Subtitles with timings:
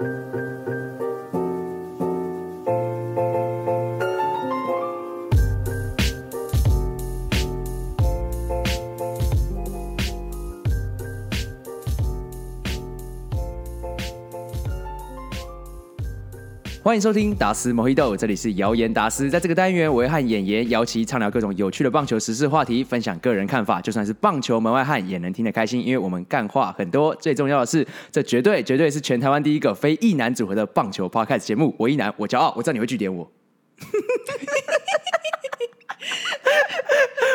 [0.00, 0.47] thank you
[16.88, 19.28] 欢迎收听达斯 MOJITO，这里是谣言达斯。
[19.28, 23.78] 在这个单元，我会和演员姚琪畅聊各种有趣的棒球时事话题，分享个人看法。
[23.78, 27.14] 就算是棒球门外汉，也能听得开心，因为我们干话很多。
[27.16, 31.74] 最重要的是，这绝对绝对是全台湾第一个非一男组合的棒球 Podcast 节目。
[31.78, 32.54] 我一男，我骄傲。
[32.56, 33.30] 我知道你会拒点我。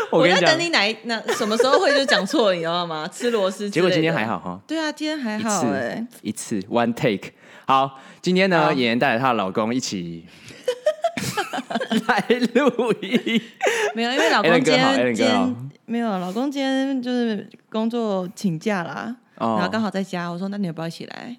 [0.09, 3.07] 我在等你哪一那什么时候会就讲错，你知道吗？
[3.07, 3.69] 吃螺丝。
[3.69, 4.59] 结果今天还好哈。
[4.65, 7.33] 对啊，今天还好哎，一次 one take。
[7.65, 10.25] 好，今天呢，妍妍带着她的老公一起
[12.07, 13.41] 来录音。
[13.95, 20.29] 没有，因为老公今天今天没有，老公今天就是工作请假啦，然后刚好在家。
[20.29, 21.37] 我说，那你要不要一起来？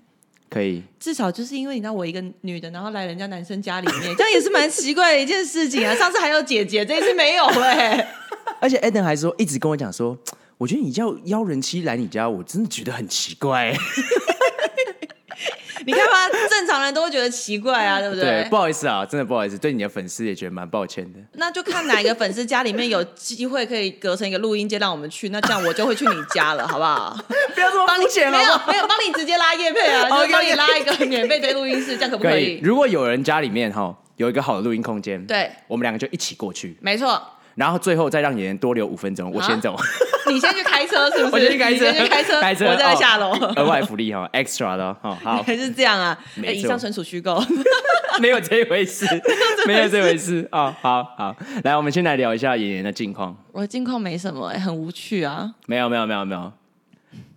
[0.48, 0.82] 可以。
[0.98, 5.94] 至少就是因为你知道我一个女的，然后来人家男生家里面， 这样也是蛮奇怪的一件事情啊。
[5.94, 8.08] 上次还有姐姐，这一次没有哎。
[8.60, 10.16] 而且 Adam 还说，一直跟我讲说，
[10.56, 13.74] 我觉得你叫邀人妻来你家，我真的觉得很奇怪。
[15.86, 18.24] 你看吧，正常人都会觉得奇怪啊，对不对？
[18.24, 21.18] 对，不好意思啊，真的不好意思，对你的粉丝也觉得蛮抱歉的。
[21.32, 27.16] 那就看哪一个粉丝家里面有机会可以隔成一个录音间让我们去，那这样我就会去你家了，好不好？
[27.54, 32.32] 不要这么肤浅了，没有没有，帮你直接拉叶配啊，就帮你拉一个免费的录音室，这样可不可以？
[32.32, 32.60] 可以。
[32.62, 36.76] 如果有人家里面哈有一个好的录音空间，对，我们两个就一起过去。
[36.80, 37.20] 没错。
[37.54, 39.76] 然后最后再让演员多留五分钟，我先走。
[40.26, 41.32] 你先去开车是不是？
[41.34, 43.30] 我先去开车，先去开车，开车，我再来下楼。
[43.56, 45.16] 额外福利哈，extra 的哈。
[45.22, 46.18] 好，还是这样啊？
[46.36, 47.40] 以上纯属虚构，
[48.20, 49.06] 没有这回事，
[49.66, 50.74] 没有这回事啊。
[50.80, 53.36] 好好，来，我们先来聊一下演员的近况。
[53.52, 55.54] 我的近况没什么，很无趣啊。
[55.66, 56.52] 没有没有没有没有，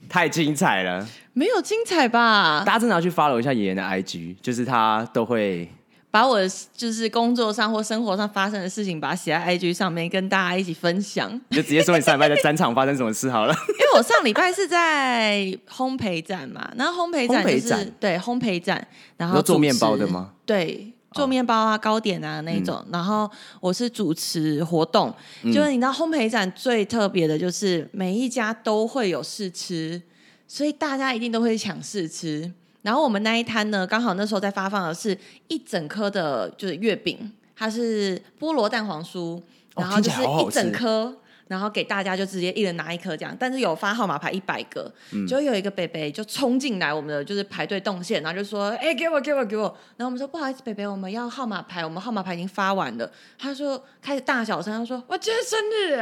[0.08, 1.06] 太精彩了。
[1.34, 2.64] 没有精彩吧？
[2.66, 5.70] 大家真的要去 follow 一下妍妍的 IG，就是他都会。
[6.10, 6.40] 把我
[6.74, 11.30] 就是工作上或生活上发生的事情，把它写在 IG 上面，跟大家一起分享。
[11.52, 13.54] 就直接说你上礼拜在战场发生什么事好了。
[13.54, 18.88] 因为我上礼拜是在烘焙展嘛，然后烘焙展就是烘对烘焙展，
[19.18, 20.32] 然后做面包的吗？
[20.46, 22.82] 对，做面包啊、糕点啊那种。
[22.86, 30.02] 嗯、然后我是主持活动，嗯、就是你知道烘焙展最特别的就是每一家都会有试吃，
[30.48, 32.52] 所以大家一定都会抢试吃。
[32.88, 35.16] 然后我们那一摊呢，刚好那时候在发放的是
[35.50, 39.42] 一整颗的，就是月饼，它是菠萝蛋黄酥，
[39.76, 41.14] 然后就是一整颗，
[41.50, 43.36] 然后给大家就直接一人拿一颗这样。
[43.38, 49.64] 但是有发号码牌一百个，嗯、就有一个北北就冲进来我们的就是排队动线，然后就说：“哎，给我，给我，给我。”
[49.98, 55.96] 然后我们说：“不好意思，北北，我们要号码牌，我们号码牌已经发完了。”他说开始大小声，他说：“我今天生日，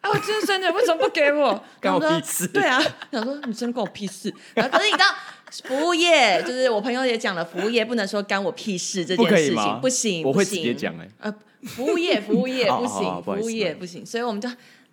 [0.00, 2.48] 啊，我今天生日，为什么不给我？” 关我屁事。
[2.48, 4.34] 对啊，想说你真的关我屁事。
[4.52, 5.06] 然后可是你知道。
[5.62, 11.10] 服务业就是我朋友也讲了，服务业不能说干我屁事这件事情，不，不行，我会直接讲哎、欸。
[11.20, 11.34] 呃，
[11.66, 14.48] 服务业，服务业 不行，服务业不行，所以我们就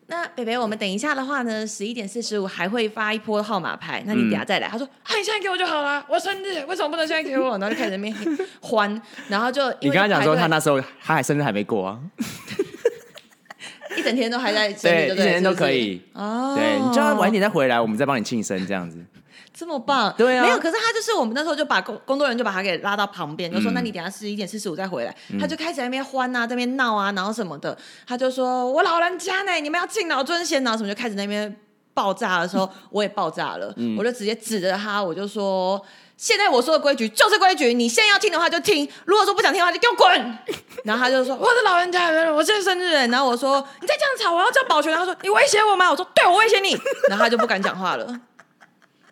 [0.07, 4.67] 那北北，我们等一下的话呢，十一点四十五还会发一波号码牌，那你等下再来。
[4.67, 7.57] 嗯、他说啊，你现在给我就好了，我生日为什么不能现在给我？
[7.57, 8.13] 然后就开始在那边
[8.61, 11.99] 欢，然后就你跟他讲说他那时候他还生日还没过啊，
[13.97, 16.55] 一整天都还在对，一整天都可以哦。
[16.57, 19.03] 对，你叫他晚一点再回来，我们再帮你庆生这样子。
[19.53, 31.53] 这么棒，对啊，没有，可是他就是我们那时候就把工工作人员就把他给拉到旁边，就说：“那你等下十一点四十五再回来。”他就开始在那边欢啊，在那边闹啊，然后什么的，他就说：“我老人家呢，你们要敬老尊贤啊，什么就开始在那边
[31.93, 35.81] 爆炸的时候，我也爆炸了，我就直接指着他，我就说：
[36.15, 40.37] 现在我说的规矩就是规矩，你现在要听的话就听，如果说不想听的话就给我滚。
[40.85, 42.93] 然后他就说：我的老人家，我现在生日。
[43.07, 44.95] 然后我说：你再这样吵，我要叫保全。
[44.95, 45.91] 他说：你威胁我吗？
[45.91, 46.71] 我说：对，我威胁你。
[47.09, 48.19] 然后他就不敢讲话了。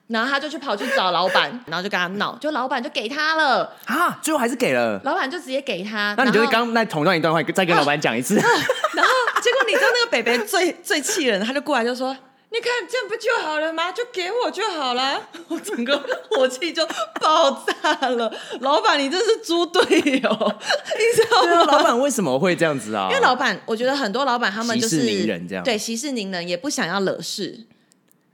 [0.09, 6.15] 然后他就去跑去找老板， 然后就跟他闹，就老板就给他了啊，最后还是给了，老板就直接给他。
[6.17, 8.37] 那你就刚那同样一段话，再跟老板讲一次。
[8.39, 8.49] 啊啊、
[8.95, 9.11] 然后
[9.41, 12.11] 结果你知道那个北北最 最气人，他就过来就说
[12.51, 13.91] ：“你看这样不就好了吗？
[13.91, 15.21] 就给我就好了。
[15.47, 15.95] ”我整个
[16.31, 16.83] 火气就
[17.21, 18.33] 爆炸了。
[18.61, 21.71] 老板，你这是猪队友，你知道吗？
[21.71, 23.09] 老板为什么会这样子啊？
[23.11, 27.59] 因为老板，我觉得很多老板他们就是息事宁人这样，对息事宁人，也不想要惹事。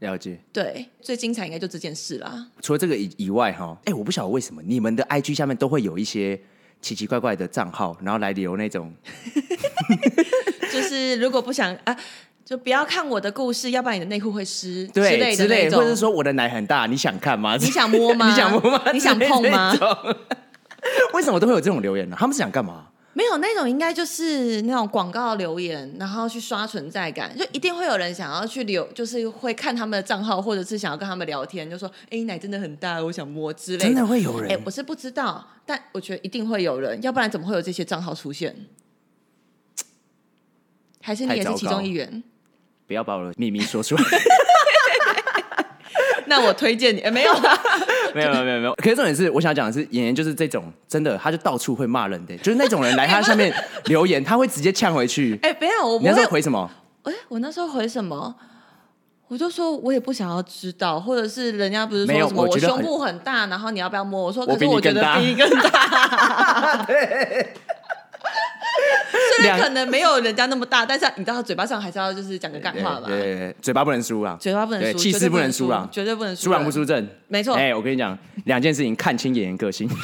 [0.05, 2.47] 了解，对，最精彩应该就这件事啦。
[2.61, 6.39] 除了这个以以外，哈，哎，我不晓得为什么你们的 IG 下面都会有一些
[6.81, 8.93] 奇奇怪怪的账号，然后来留那种，
[10.71, 11.97] 就是如果不想啊，
[12.45, 17.55] 就不要看我的故事，要不然你的内裤会湿，对，之类的，或者是说我的奶很大，你想看吗？
[17.57, 18.29] 你想摸吗？
[18.31, 18.91] 你想摸吗？
[18.93, 19.75] 你想碰吗？
[21.13, 22.15] 为什么都会有这种留言呢？
[22.19, 22.87] 他们是想干嘛？
[23.17, 34.51] 没有那种，应该就是那种广告留言，然后去刷存在感，就一定会有人想要去留，就是会看他们的账号，或者是想要跟他们聊天，就说：“哎，奶真的很大，我想摸之类的。”真的会有人？
[34.51, 38.53] 哎，我是不知道，但我觉得一定会有人，要不然怎么会有这些账号出现？
[41.01, 42.21] 还是你也是其中一员？
[42.85, 44.03] 不要把我的秘密说出来。
[46.27, 47.57] 那我推荐你，没有啦，
[48.19, 48.73] 没有没有没有没有。
[48.75, 53.53] 可是重点是，我想讲的是，演员就是这种，真的，他就到处会骂人的，就是那种人来 他下面
[53.85, 55.37] 留言，他会直接呛回去。
[55.41, 56.71] 哎，没有，我你那时候回什么？
[57.03, 58.33] 哎，我那时候回什么？
[59.27, 64.23] 我就说我也不想要知道，或者是人家不是说什么我胸部很大，然后你要不要摸？
[64.23, 66.83] 我说可是我觉得比你更大。
[66.85, 67.53] 对。
[69.37, 73.03] 虽然可能没有人家那么大，但是你知道，嘴巴上还是要就是讲个干话吧。
[73.07, 77.07] 对对对，嘴巴不能输啊，嘴巴不能输，气势不能输啊，绝对不能输，输人不输正。
[77.27, 77.55] 没错。
[77.55, 79.89] 哎，我跟你讲，两件事情，看清演员个性。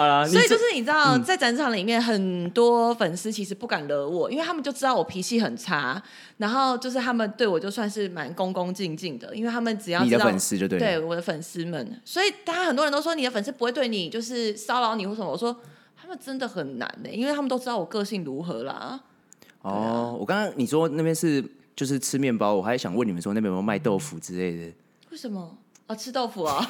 [0.30, 6.02] 所以就是你知道，在展场里面，很多粉丝其实不敢惹我，因为他们就知道我脾气很差，
[6.38, 15.54] 然后就是他们对我就算是蛮恭恭敬敬的，因为他们只要你的粉丝就对，对我的粉丝们，所以大家很多人都说你的粉丝不会对你就是骚扰你或什么，我说。
[16.10, 19.00] 那真的很难呢，因为他们都知道我个性如何啦。
[19.62, 21.40] 哦，啊、我刚刚你说那边是
[21.76, 24.72] 就是吃面包，我还想问你们说那边有没有卖豆腐之类的？
[25.10, 25.94] 为什么啊？
[25.94, 26.66] 吃豆腐啊？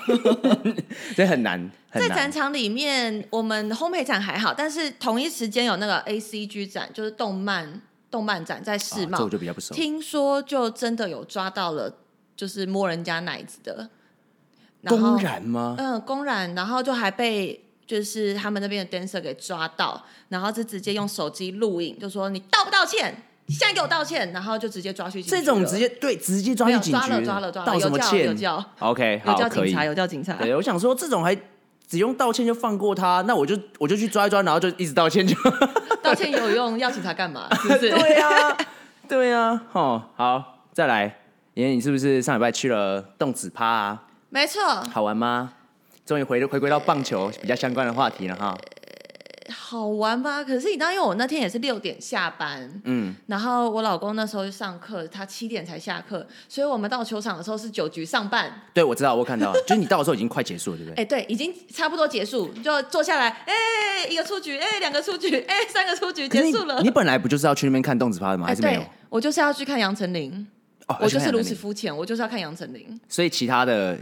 [1.16, 1.70] 这很难。
[1.90, 9.72] 在展场里面，我们烘焙展还好，但是同一时间有那个 ACG 展，就是动漫动漫展在世贸，这我就比较不熟。
[9.74, 11.96] 听说就真的有抓到了，
[12.36, 13.88] 就是摸人家奶子的。
[14.84, 15.76] 公然吗？
[15.78, 17.64] 嗯，公然，然后就还被。
[17.90, 23.24] 就是他们那边的 dancer 给抓到，然后就直接用手机录影，就说你道不道歉？
[23.46, 25.30] 你现在给我道歉，然后就直接抓去警局。
[25.30, 26.90] 这种直接对，直接抓去警局。
[26.92, 28.26] 抓了抓了抓了，道什么歉？
[28.26, 28.64] 有叫。
[28.78, 30.34] OK，有叫警察，有叫警察。
[30.34, 31.36] 对，我想说这种还
[31.88, 35.34] 只用道歉就放过他，那我就我就去抓一抓，然后就一直道歉就。
[36.00, 37.48] 道歉有用，要警察干嘛？
[37.60, 37.90] 是不是？
[37.98, 38.56] 对呀，
[39.08, 39.60] 对呀。
[39.72, 41.18] 哦，好，再来，
[41.54, 44.04] 妍妍，你是不是上礼拜去了动子趴啊？
[44.28, 44.62] 没错。
[44.92, 45.54] 好玩吗？
[46.10, 48.58] 终于回回归到棒球比较相关的话题了哈，
[49.48, 50.42] 好玩吧？
[50.42, 58.52] 可是你知道，因为我那天也是六点下班，嗯，然后我老公那时候上课，他七点才下课，所以我们到球场的时候是九局上半。
[58.74, 61.00] 对，我知道，我看到， 就是你到的时候已经快结束了，对不对？
[61.00, 63.54] 哎，对，已经差不多结束，就坐下来，哎，
[64.10, 66.86] 一个出局，哎，两个出局，哎，三个出局，结束了你。
[66.86, 68.48] 你本来不就是要去那边看动子趴的吗？
[68.48, 68.82] 还是没有？
[69.08, 70.44] 我就是要去看杨丞琳，
[70.88, 73.00] 哦，我就是如此肤浅，我就是要看杨丞琳。
[73.08, 73.96] 所以其他的。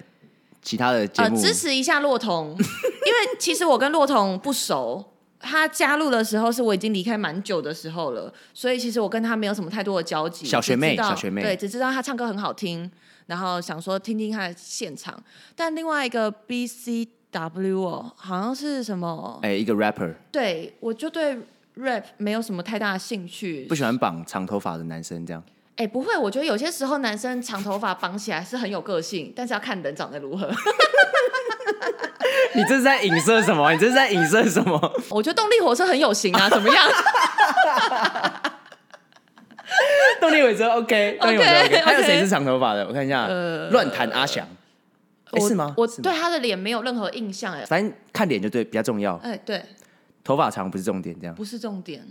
[0.63, 5.05] 其他的节目呃，支持一下洛彤， 因为其实我跟洛彤不熟，
[5.39, 10.47] 他加入的时候是我已经离开蛮久的时候了，所以其实我跟他没有什么太多的交集。
[10.47, 12.91] 小学妹，小学妹，对，只知道他唱歌很好听，
[13.27, 15.23] 然后想说听听他的现场。
[15.55, 19.39] 但另外一个 B C W 哦，好像是什么？
[19.43, 20.15] 哎，一个 rapper。
[20.33, 21.37] 对，我就对
[21.77, 25.43] rap 没有什么太大的兴趣，不喜欢绑长头发的男生这样。
[25.79, 30.51] 哎，不会，我觉得有些时候男生长头发绑起来是很有个性，但是要看人长得如何。
[32.55, 33.73] 你这是在影射什么？
[33.73, 34.77] 你这是在影射什么？
[35.11, 36.91] 我觉得动力火车很有型啊，怎么样？
[40.21, 41.81] 动力火车 OK，动力火车 OK。
[41.83, 42.85] 还有谁是长头发的？
[42.85, 43.29] 我看一下，
[43.71, 44.45] 乱弹阿翔，
[45.41, 45.73] 是吗？
[45.77, 49.15] 我对他的脸没有任何印象，哎，反正看脸就对，比较重要。
[49.23, 49.63] 哎，对，
[50.25, 52.05] 头发长不是重点，这样不是重点。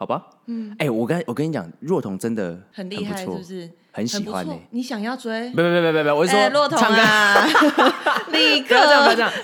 [0.00, 3.70] 好吧，嗯，哎，我跟我跟你讲，若彤真的很厉害，是不是？
[3.92, 4.58] 很喜欢你。
[4.70, 5.50] 你想要追？
[5.50, 7.46] 别别别别别，我是说若彤啊，
[8.32, 8.74] 立刻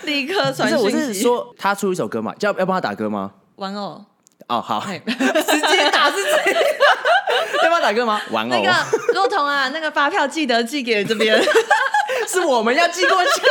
[0.04, 0.84] 立刻传讯息。
[0.84, 3.32] 我是说他出一首歌嘛，要要帮他打歌吗？
[3.56, 4.02] 玩偶。
[4.48, 6.62] 哦，好， 直接打是这样。
[7.62, 8.18] 要帮他打歌吗？
[8.30, 8.50] 玩偶。
[8.50, 8.72] 那个
[9.12, 11.38] 若彤啊，那个发票记得寄给这边。
[12.26, 13.42] 是我们要寄过去。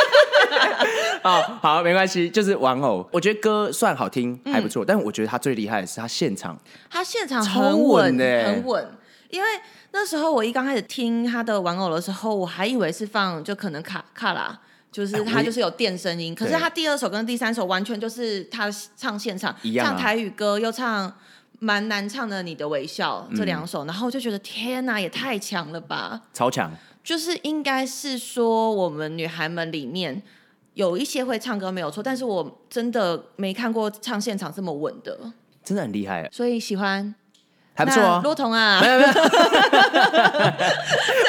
[1.23, 3.07] 好好，没关系，就是玩偶。
[3.11, 4.83] 我觉得歌算好听，还不错。
[4.83, 6.57] 嗯、但我觉得他最厉害的是他现场，
[6.89, 8.87] 他现场很稳的，很稳。
[9.29, 9.47] 因为
[9.91, 14.57] 那时候我一刚开始听他的玩偶的时候，我还以为是放就可能卡卡拉，
[14.91, 16.35] 就是他就是有电声音。
[16.35, 21.11] 可是他第二首跟第三首完全就是他唱现场，一样啊、唱台语歌又唱
[21.59, 26.71] 蛮难唱的《你的微笑》这两首，嗯、然后就觉得天哪，也太强了吧，超强。
[27.05, 30.23] 就是应该是说，我们女孩们里面
[30.73, 35.15] 有一些会唱歌没有错，但是我真的没看过唱现场这么稳的，
[35.63, 36.27] 真的很厉害。
[36.31, 37.13] 所以喜欢，
[37.75, 38.21] 还不错啊。
[38.23, 39.11] 骆童啊，没有没有，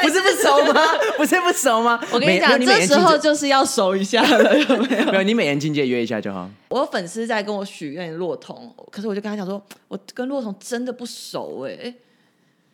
[0.02, 0.80] 不是不熟吗？
[1.18, 2.00] 不是不熟吗？
[2.10, 5.04] 我跟你讲，这时候就是要熟一下了， 有没有？
[5.12, 6.48] 没有，你美颜境界约一下就好。
[6.70, 11.94] 我有粉丝在跟我许愿骆彤，可是我就跟他讲说，我跟骆彤真的不熟哎，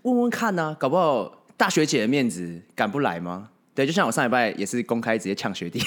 [0.02, 1.41] 问问看呢、啊，搞不好。
[1.62, 3.48] 大学姐的面子敢不来吗？
[3.72, 5.80] 对，就像我上礼拜也是公开直接呛学弟。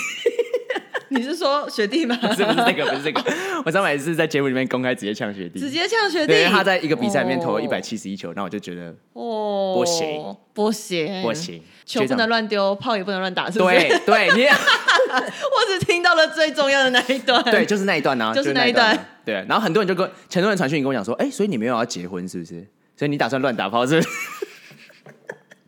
[1.11, 2.15] 你是说学弟吗？
[2.23, 3.21] 不是不是这个，不是这个。
[3.65, 6.27] 我上次是在节目里面公开直接呛学弟，直接呛学弟。
[6.27, 13.75] 对，他在一个比赛里面投了一百七十一球，那、哦、我就觉得哦，不行，不行，不行，球不能乱丢，炮也不能乱打，是不是？
[13.75, 14.45] 对对，你
[15.11, 17.43] 我只听到了最重要的那一段。
[17.43, 18.93] 对，就是那一段呢、啊，就是那一段。
[18.93, 22.65] 一段对，然后很多人就跟很多人传讯跟我讲说，哎，所以你没有要结婚是不是？
[22.97, 24.07] 所以你打算乱打炮是不是？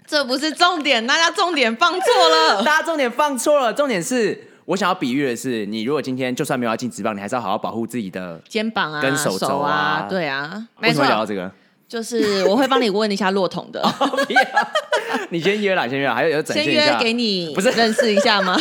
[0.07, 2.63] 这不是重点，大家重点放错了。
[2.65, 10.07] 大家重点放错了，重点是我想要比喻的是，你如果今天就算没有要进职棒，你还是要好好保护自己的肩膀啊、跟手肘啊，啊。
[10.09, 10.65] 对啊。
[10.81, 11.51] 为什么聊到这个？
[11.89, 13.83] 就是我会帮你问一下骆统的。
[15.29, 16.83] 你先约啦，先约啦，还有有展现一下。
[16.83, 18.57] 先约给你，不是认识一下吗？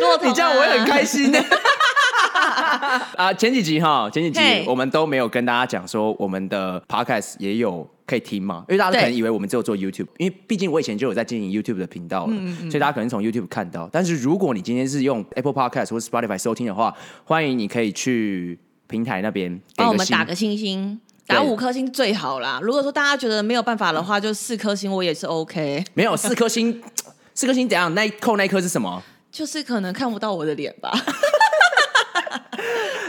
[0.00, 1.38] 骆统、啊，你这样我会很开心的。
[3.16, 7.86] 啊，前几集哈，前几集我们都没有跟大家讲说我们的 podcast 也有。
[8.06, 8.64] 可以听吗？
[8.68, 13.88] 因为大家可能以为我们只有做 YouTube，因为毕竟我以前就有在经营 YouTube 的频道了，嗯嗯，所以大家可能从 YouTube 看到。
[13.92, 16.94] 但是如果你今天是用 Apple Podcast 或 Spotify 收听的话，
[17.24, 22.60] 欢迎你可以去平台那边帮我们打个星星，打五颗星最好啦。
[22.62, 25.82] 如果说大家觉得没有办法的话，就四颗星我也是 OK。
[25.94, 26.80] 没有四颗星，
[27.34, 27.92] 四颗星怎样？
[27.94, 29.02] 那扣那一颗是什么？
[29.32, 30.92] 就是可能看不到我的脸吧。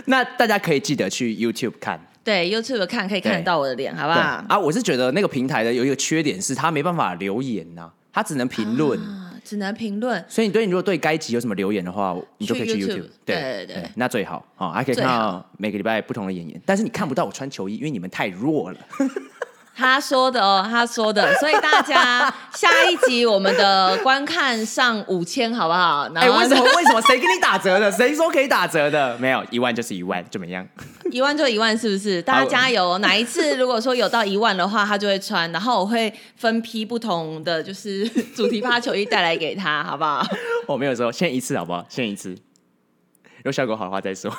[0.05, 1.99] 那大家可以记得去 YouTube 看。
[2.27, 4.19] 对，YouTube 看可以看得到我的脸，好不好？
[4.49, 10.21] 啊，我是觉得那个平台的有一个缺点是，它没办法留言呐、啊，它只能评论、啊，只能评论。
[10.27, 13.05] 所以你对你如果对该集有什么留言的话，你就可以去 YouTube。
[13.23, 18.77] 对对对，对，那最好啊，还可以看到每个礼拜不同的演员，但是你看不到我穿球衣，因为你们太弱了。
[19.77, 26.09] 他说的哦，他说的， 所以大家下一集我们的观看上五千，好不好？
[26.15, 26.63] 哎、欸，为什么？
[26.63, 27.01] 为什么？
[27.03, 27.89] 谁给你打折的？
[27.93, 29.15] 谁说可以打折的？
[29.19, 30.67] 没有，一万就是一万，怎么样？
[31.11, 32.19] 一万就一万，是不是？
[32.23, 32.97] 大家加油！
[32.97, 40.25] 哪一次如果说有到一万的话，他就会穿，然后我会分批不同的就是主题趴球衣带来给他，好不好？
[40.65, 41.85] 我没有说，先一次好不好？
[41.87, 44.33] 先一次，如果效果好的话再说。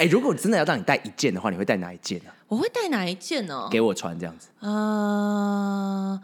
[0.00, 2.34] 哎、欸，如果真的要让你带一件的话，你会带哪一件呢、啊？
[2.48, 3.68] 我会带哪一件呢？
[3.70, 4.48] 给我穿这样子。
[4.60, 6.22] 嗯、呃，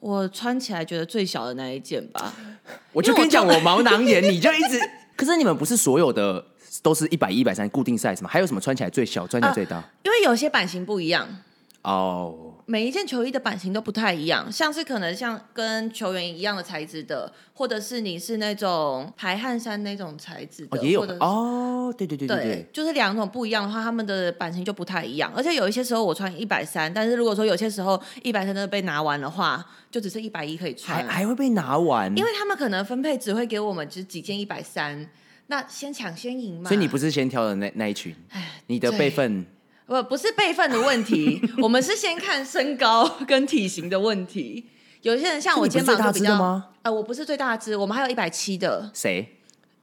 [0.00, 2.32] 我穿起来觉得最小的那一件吧。
[2.94, 4.80] 我就跟你讲，我毛囊炎， 你就一直。
[5.16, 6.42] 可是你们不是所有的
[6.80, 8.30] 都是一百一、一百三固定 size 吗？
[8.32, 9.76] 还有什么穿起来最小、穿起来最大？
[9.76, 11.28] 呃、因为有些版型不一样。
[11.82, 12.49] 哦、oh.。
[12.70, 25.32] 每一件球衣的版型都不太一样，像是可能像跟球员一样的材质的，或者是你是那种排汗衫那种材质的，哦、也有的哦，对对对对对，就是两种不一样的话，他们的版型就不太一样。
[25.34, 35.10] 而且有一些时候我穿一百三，但是如果说有些时候一百三真的被拿完的话，就只剩一百一可以穿，还还会被拿完，因为他们可能分配只会给我们就是几件一百三，
[35.48, 36.68] 那先抢先赢嘛。
[36.68, 38.14] 所以你不是先挑的那那一群，
[38.68, 39.44] 你的辈分。
[39.90, 44.64] 不，不是辈分的问题，我们是先看身高跟体型的问题。
[45.02, 48.88] 有些人像我肩膀就比较，呃，我不是最大只，我们还有一百七的。
[48.94, 49.39] 谁？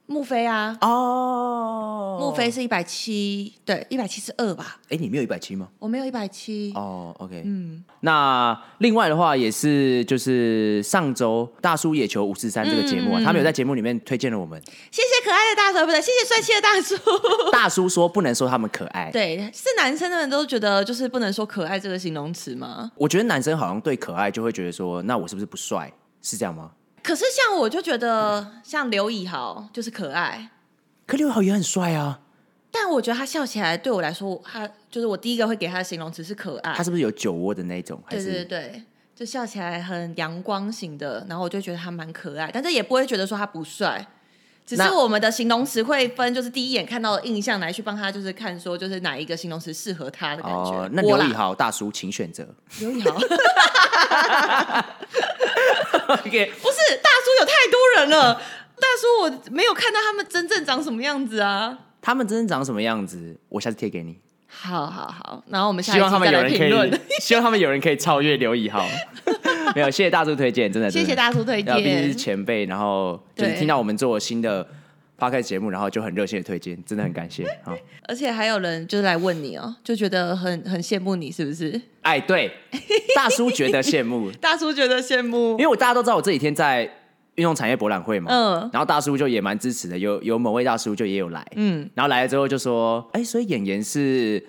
[0.10, 0.78] 木飞啊！
[0.80, 4.80] 哦，穆飞是一百七，对，一百七十二吧？
[4.88, 5.68] 哎，你没有一百七吗？
[5.80, 6.72] 我没有一百七。
[6.76, 7.84] 哦，OK，嗯。
[8.00, 14.62] 那另外的话，也是就是上周大叔野球五四三这个节目啊，嗯嗯、他们有在节目里面推荐了我们。
[14.90, 16.96] 谢谢可爱的大叔，不对，谢谢帅气的大叔。
[17.52, 22.90] 大叔说不能说他们可爱，对，是男生的人都觉得就是不能说可爱这个形容词吗？
[22.96, 25.92] 我觉得男生好像对可爱就会觉得说，那我是不是不帅？
[26.22, 26.72] 是这样吗？
[27.08, 30.50] 可是像我就觉得像刘以豪就是可爱，
[31.06, 32.20] 可刘以豪也很帅啊。
[32.70, 36.74] 但我觉得他笑起来对我来说，他就是我第一个会给他的形容词是可爱。
[36.74, 38.04] 他是不是有酒窝的那种？
[38.10, 38.84] 对对对，
[39.16, 44.06] 就笑起来很阳光型的，然后我就觉得他蛮可爱，但是也不会觉得说他不帅。
[44.68, 50.72] 只是我们的形容词会分，就是第一眼看到的印象来去帮他，就是看说就是哪一个形容词适合他的感觉。
[50.72, 52.46] 哦、那刘以豪大叔，请选择。
[52.82, 53.12] 刘以豪。
[53.18, 53.24] 不
[56.14, 58.34] 是大叔有太多人了，
[58.76, 61.78] 大叔我没有看到他们真正长什么样子啊。
[62.02, 64.20] 他们真正长什么样子，我下次贴给你。
[64.48, 65.84] 好好好，然后我们。
[65.84, 68.86] 希望他们有人可以， 希望他们有人可以超越刘以豪。
[69.76, 70.90] 没有，谢谢大叔推荐，真的。
[70.90, 74.66] 谢谢大叔推荐，毕竟是前辈，然后就是听到我们做新的
[75.20, 77.46] podcast 节目，然后就很热心的推荐，真的很感谢。
[77.64, 77.78] 好，
[78.08, 81.80] 而且还有人就是来问你哦，就觉得很很羡慕你，是不是？
[82.02, 82.52] 哎，对，
[83.16, 86.90] 大叔觉得羡慕，大叔觉得羡慕，因为我大家都知道我这几天在
[87.38, 94.44] 运动产业博览会嘛，嗯，然后大叔就也蛮支持的，有有某位大叔就也有来，嗯，然后来了之后就说，哎，所以演员是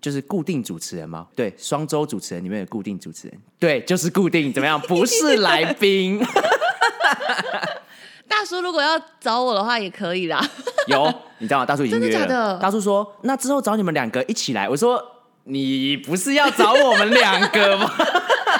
[0.00, 1.26] 就是固定主持人吗？
[1.34, 4.80] 对，双周主持人里面的固定主持人，对，就是固定，怎么样？
[4.80, 6.20] 不是来宾。
[8.26, 10.42] 大叔如果要找我的话也可以啦。
[10.86, 11.66] 有，你知道吗？
[11.66, 12.12] 大叔已经约了。
[12.12, 12.58] 真的假的？
[12.58, 14.68] 大叔说，那之后找你们两个一起来。
[14.68, 15.02] 我说，
[15.44, 17.90] 你不是要找我们两个吗？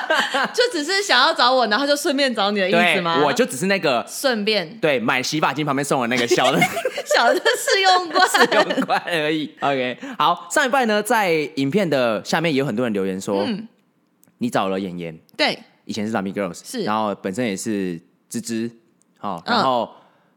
[0.52, 3.22] 就只是想要找我，然后就顺便找你的意思吗？
[3.24, 4.78] 我就只是那个顺便。
[4.80, 6.60] 对买洗发精旁边送我那个小的
[7.14, 8.28] 小的试用罐。
[8.28, 9.54] 试用罐而已。
[9.60, 13.68] OK，好，上一拜呢，在影片的下面也有很多人留言说，嗯、
[14.38, 18.70] 你找了妍妍，对，以前是 Lami Girls，是，然后本身也是芝芝，
[19.18, 19.90] 好，然后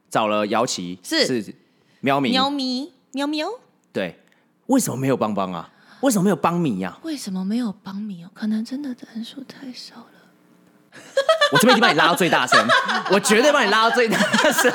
[0.09, 1.25] 找了姚琪，是。
[1.25, 1.53] 是
[1.99, 3.49] 喵咪，喵咪，喵喵，
[3.91, 4.15] 对，
[4.67, 5.67] 为什么没有邦邦啊？
[6.01, 6.97] 为什么没有邦米呀？
[7.03, 8.29] 为什么没有邦米哦？
[8.33, 10.05] 可能真的人数太少了。
[11.51, 12.59] 我这边已经把你拉到最大声，
[13.11, 14.17] 我绝对把你拉到最大
[14.51, 14.71] 声，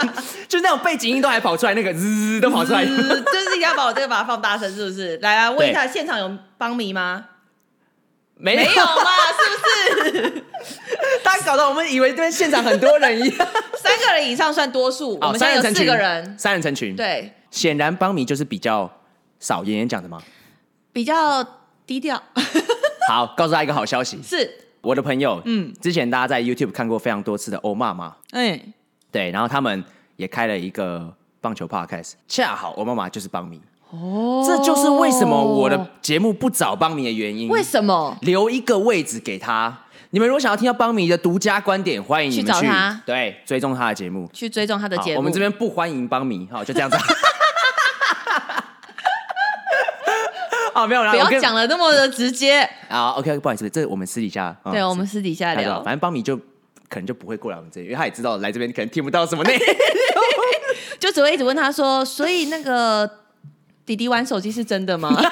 [0.48, 5.16] 就是那种背景音都还跑出来，那个滋都跑出来，就是你要把我这个把它放大声，是不是？
[5.18, 7.26] 来啊，问一下现场有邦米吗？
[8.36, 9.10] 没有没有嘛？
[10.02, 10.44] 是不是？
[11.22, 16.96] 大家搞得我们以为这边现场很多人一样，三个人以上算多数，我们现在有四个人，三人成群。
[16.96, 18.90] 对，显然邦米就是比较
[19.40, 19.64] 少。
[19.64, 20.22] 妍妍讲的吗？
[20.92, 21.42] 比较
[21.86, 22.22] 低调。
[23.08, 24.48] 好，告诉他一个好消息，是
[24.80, 25.40] 我的朋友。
[25.44, 28.14] 嗯，之前大家在 YouTube 看过非常多次的欧妈妈。
[28.30, 28.60] 哎，
[29.10, 29.84] 对，然后他们
[30.16, 33.60] 也开了一个棒球 Podcast，恰好欧妈妈就是邦米。
[33.90, 37.48] 哦，这就是为什么我的节目不找邦米的原因。
[37.48, 38.16] 为什么？
[38.22, 39.76] 留一个位置给他。
[40.10, 45.16] 你们如果想要听到邦米的独家观点，欢迎你们去，去找他，对，追踪他的节目，去追踪他的节目。
[45.18, 46.96] 我们这边不欢迎邦米，好，就这样子。
[50.82, 52.60] 哦，没有啦，不要讲了那么的直接。
[52.88, 54.56] 啊，OK，不好意思，这我们私底下。
[54.70, 55.82] 对，我们私底下聊。
[55.82, 56.36] 反正邦米就
[56.88, 59.64] 可能就不会过来我们这里，因为他也知道来这边可能听不到什么 内容，
[60.98, 63.08] 就只会一直问他说：“所以那个
[63.86, 65.10] 弟弟玩手机是真的吗？”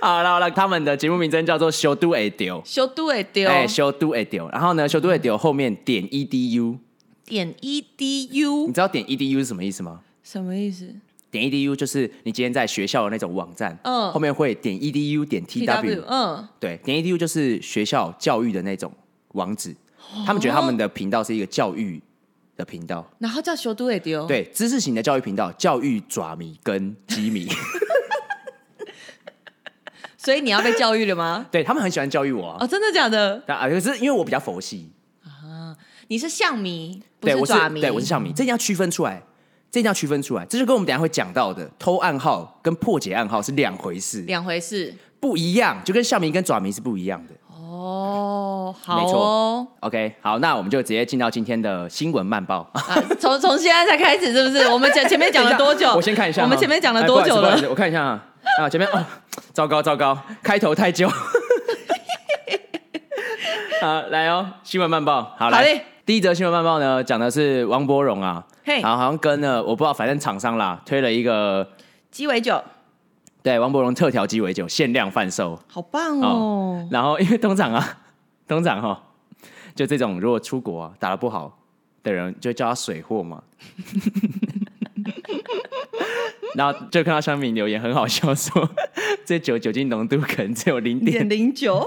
[0.00, 4.48] 好了好了，他们的节目名称叫做《修都会丢》，修都会丢，哎，修都会丢。
[4.50, 6.78] 然后呢，修都会丢后面点 edu，
[7.24, 10.00] 点 edu，你知道点 edu 是什么意思吗？
[10.22, 10.94] 什么意思？
[11.30, 18.90] 点 edu 就是你今天在学校的那种网站，嗯，后面会点 edu 点 tw，嗯，对，点 edu 就是学校教育的那种
[19.32, 19.74] 网址，
[20.24, 22.00] 他们觉得他们的频道是一个教育
[22.56, 27.46] 的频道，然后叫修都会丢，对，知识型的教育频道，教育爪迷跟鸡迷，
[30.16, 31.46] 所以你要被教育了吗？
[31.52, 33.42] 对，他们很喜欢教育我，哦，真的假的？
[33.46, 34.90] 啊，可是因为我比较佛系。
[35.22, 35.76] 啊，
[36.08, 39.22] 你是象迷，不是爪迷，对，我是象迷，这一定要区分出来。
[39.70, 47.34] 这一定要区分出来，这就跟我们等下会讲到的偷暗号跟破解暗号是两回事，两回事不一样，就跟笑名跟爪迷是不一样的。
[47.54, 52.66] 哦，好哦，没错，OK，好，那我们就直接进到今天的新闻慢报。
[53.20, 54.66] 从、啊、从现在才开始，是不是？
[54.68, 55.92] 我们前前面讲了多久？
[55.94, 57.50] 我先看一下，我们前面讲了多久了？
[57.50, 58.24] 哎、我看一下啊，
[58.62, 59.04] 啊，前面哦，
[59.52, 61.06] 糟糕糟糕，开头太久。
[63.82, 65.76] 好，来哦，新闻慢报，好来。
[65.76, 71.70] 好第一则新闻慢报呢，讲的是王柏荣啊，然后好像跟了我不知道，反正厂商啦推了一个
[72.10, 72.64] 鸡尾酒，
[73.42, 76.88] 对，王柏荣特调鸡尾酒限量贩售，好棒哦，哦。
[76.90, 77.98] 然后因为通常啊，
[78.48, 78.96] 通常哈、哦，
[79.74, 81.58] 就这种如果出国啊打得不好
[82.02, 83.42] 的人，就叫他水货嘛。
[86.56, 88.70] 然后就看到上面留言很好笑说，说
[89.26, 91.86] 这酒酒精浓度可能只有零点零九，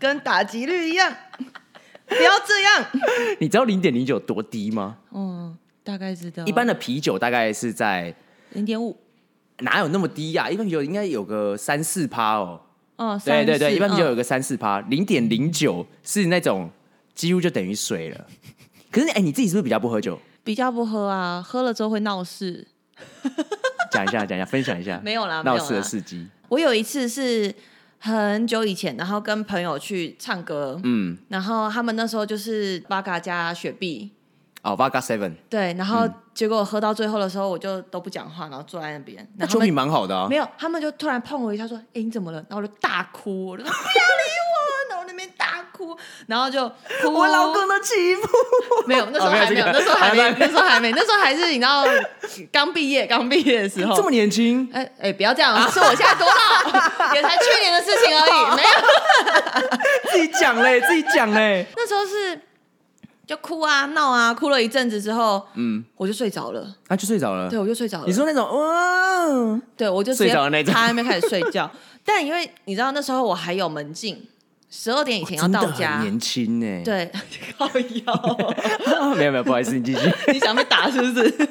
[0.00, 1.14] 跟打击率一样。
[2.06, 2.86] 不要这样！
[3.40, 4.98] 你知道零点零九多低吗？
[5.12, 6.44] 嗯，大概知道。
[6.44, 8.14] 一般的啤酒大概是在
[8.52, 8.96] 零点五，
[9.58, 10.50] 哪有那么低呀、啊？
[10.50, 12.60] 一般啤酒应该有个三四趴哦。
[12.96, 16.70] 哦，对对对，一般啤酒有个三四趴，零点零九是那种
[17.14, 18.26] 几乎就等于水了。
[18.90, 20.18] 可是，哎，你自己是不是比较不喝酒？
[20.44, 22.66] 比较不喝啊，喝了之后会闹事。
[23.90, 25.00] 讲一下，讲一下，分享一下。
[25.04, 26.26] 没有啦，闹事的事迹。
[26.48, 27.52] 我有一次是。
[27.98, 34.12] 很久以前，然后跟朋友去唱歌，嗯，然后他们那时候就是八嘎加雪碧，
[34.62, 39.26] 哦，八嘎 seven，对，然后结果喝到最后的时候，我就都不讲话，然后坐在那边。
[39.36, 40.28] 那酒品蛮好的啊。
[40.28, 44.45] 没有，他们就突然碰我一下，说：“哎，你怎么了？”然后我就大哭，我就说：“不要理我！”
[45.76, 46.66] 哭，然后就
[47.02, 48.28] 哭我老公的欺负。
[48.86, 51.84] 没有，那时候还没有，那时候还没，那时候还没，那时候还是你知道
[52.50, 54.68] 刚毕业，刚毕业的时候，这么年轻。
[54.72, 58.68] 哎哎，不要这样，是我现在多老，也才去年的事情而已，没有。
[60.10, 61.66] 自己讲嘞，自己讲嘞。
[61.76, 62.40] 那时候是
[63.26, 66.74] 就哭啊闹啊，哭了一阵子之后，嗯，我就睡着了。
[66.88, 67.50] 啊，就睡着了。
[67.50, 68.06] 对，我就睡着了。
[68.06, 71.70] 你说那种哇，对我就睡着了那种，他还没开始睡觉。
[72.04, 74.28] 但因为你知道那时候我还有门禁。
[74.70, 76.82] 十二点以前要到家，年轻呢。
[76.84, 77.10] 对，
[77.56, 79.14] 靠腰。
[79.16, 80.12] 没有没有，不好意思，你继续。
[80.32, 81.48] 你想被打是不是？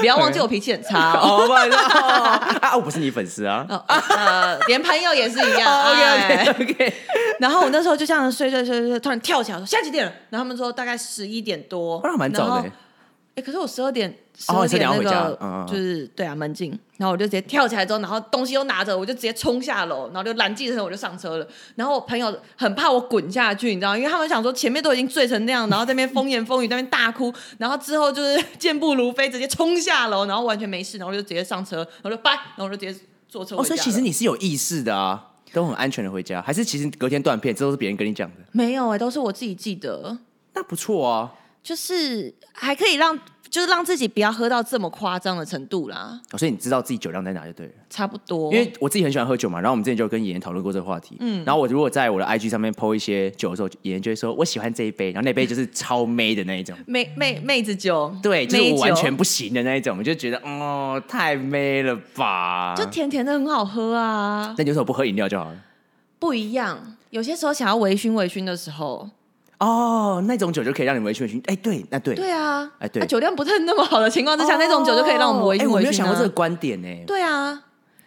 [0.00, 1.46] 不要忘记我脾气很差哦。
[1.46, 3.64] 不好意思啊，我不是你粉丝啊。
[3.88, 5.90] 呃，连朋友也是一样。
[5.90, 6.94] OK OK OK。
[7.40, 12.00] 然后我那时候就这样睡睡睡睡，突然跳起来说：“现在几点了？”然后他们说大概十一点多。
[12.04, 12.70] 那蛮早的。
[13.34, 21.46] 哎，可是我十二点十二点那个就是对啊门禁，然后我就直接跳起来之后，然后东西都拿着，我就直接冲下楼，然后就拦计程车，我就上车了。
[21.74, 33.56] 然后我朋友很怕我滚下去，你知道，因为他们想说前面都已经醉成那样，然后在那边风言风语，在那边大哭，然后之后就是 健步如飞，直接冲下楼，然后完全没事，然后我就直接上车，然后就拜，然后我就直接坐车。
[33.56, 38.36] 哦，所以其实你是有意识的啊，都很安全的回家，还是其实隔天断片，这都是别人跟你讲的？
[38.52, 40.18] 没有哎、欸，都是我自己记得。
[40.52, 41.32] 那不错啊。
[41.64, 46.20] 就是还可以让，就是让自己不要喝到这么夸张的程度啦。
[46.30, 47.72] 哦，所以你知道自己酒量在哪就对了。
[47.88, 51.16] 差不多，因为我自己很喜欢喝酒嘛，然后我们之前就跟妍妍讨论过这个话题。
[51.20, 64.54] 嗯，然后我如果在我的 IG 上面 po 一些酒的时候，妍妍就会说我喜欢这一杯，然后那杯就是超妹的那一种， 妹妹妹子酒，对，就是我完全不行的那一种，我就觉得哦，太妹了吧，就甜甜的很好喝啊。
[64.58, 65.56] 那有时候不喝饮料就好了。
[66.18, 69.08] 不一样，有些时候想要微醺微醺的时候。
[69.58, 71.40] 哦，那种酒就可以让你微醺微醺。
[71.46, 75.70] 哎，对，那对，对啊，哎，对，酒量不是那么好的情况之下，那种酒就可以让我们微醺微醺。
[75.72, 76.88] 我没有想过这个观点呢。
[77.06, 77.62] 对啊，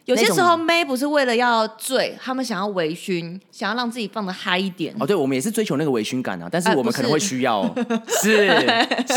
[0.06, 4.94] 有些时候妹不是为了要醉，他们想要微醺，想要让自己放的嗨一点。
[5.00, 7.64] 哦，对，我们也是追求那个微醺感啊，但是我们可能会需要，
[8.22, 8.48] 是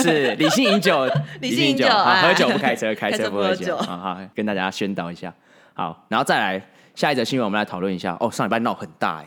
[0.02, 1.06] 是 理性饮酒，
[1.40, 3.76] 理性饮酒，喝酒不开车，开车不喝酒。
[3.76, 5.32] 好好，跟大家宣导一下。
[5.74, 6.62] 好，然后再来
[6.94, 8.16] 下一则新闻，我们来讨论一下。
[8.20, 9.26] 哦，上礼拜闹很大哎。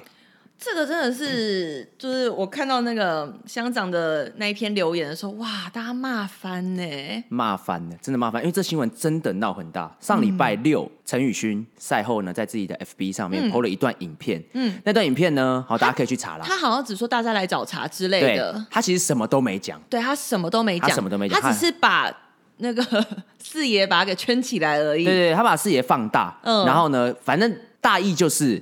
[0.63, 9.93] 这个真的是，嗯、就是我看到那个乡长的那一篇留言的时候，哇，大家骂翻呢，骂翻呢，真的骂翻，因为这新闻真的闹很大。
[9.99, 16.45] 上礼拜六，陈宇勋赛后呢，在自己的 FB 上面 PO 了一段影片，嗯，那段影片呢，好，大家可以去查啦。
[16.47, 22.09] 他好像只说大家来找茬之类的，他其实什么都没讲，对他什么都没讲，他什么都没讲，他只是把
[22.57, 22.83] 那个
[23.37, 25.03] 四爷把他给圈起来而已。
[25.03, 28.61] 对对，他把四爷放大，嗯，然后呢，反正大意就是。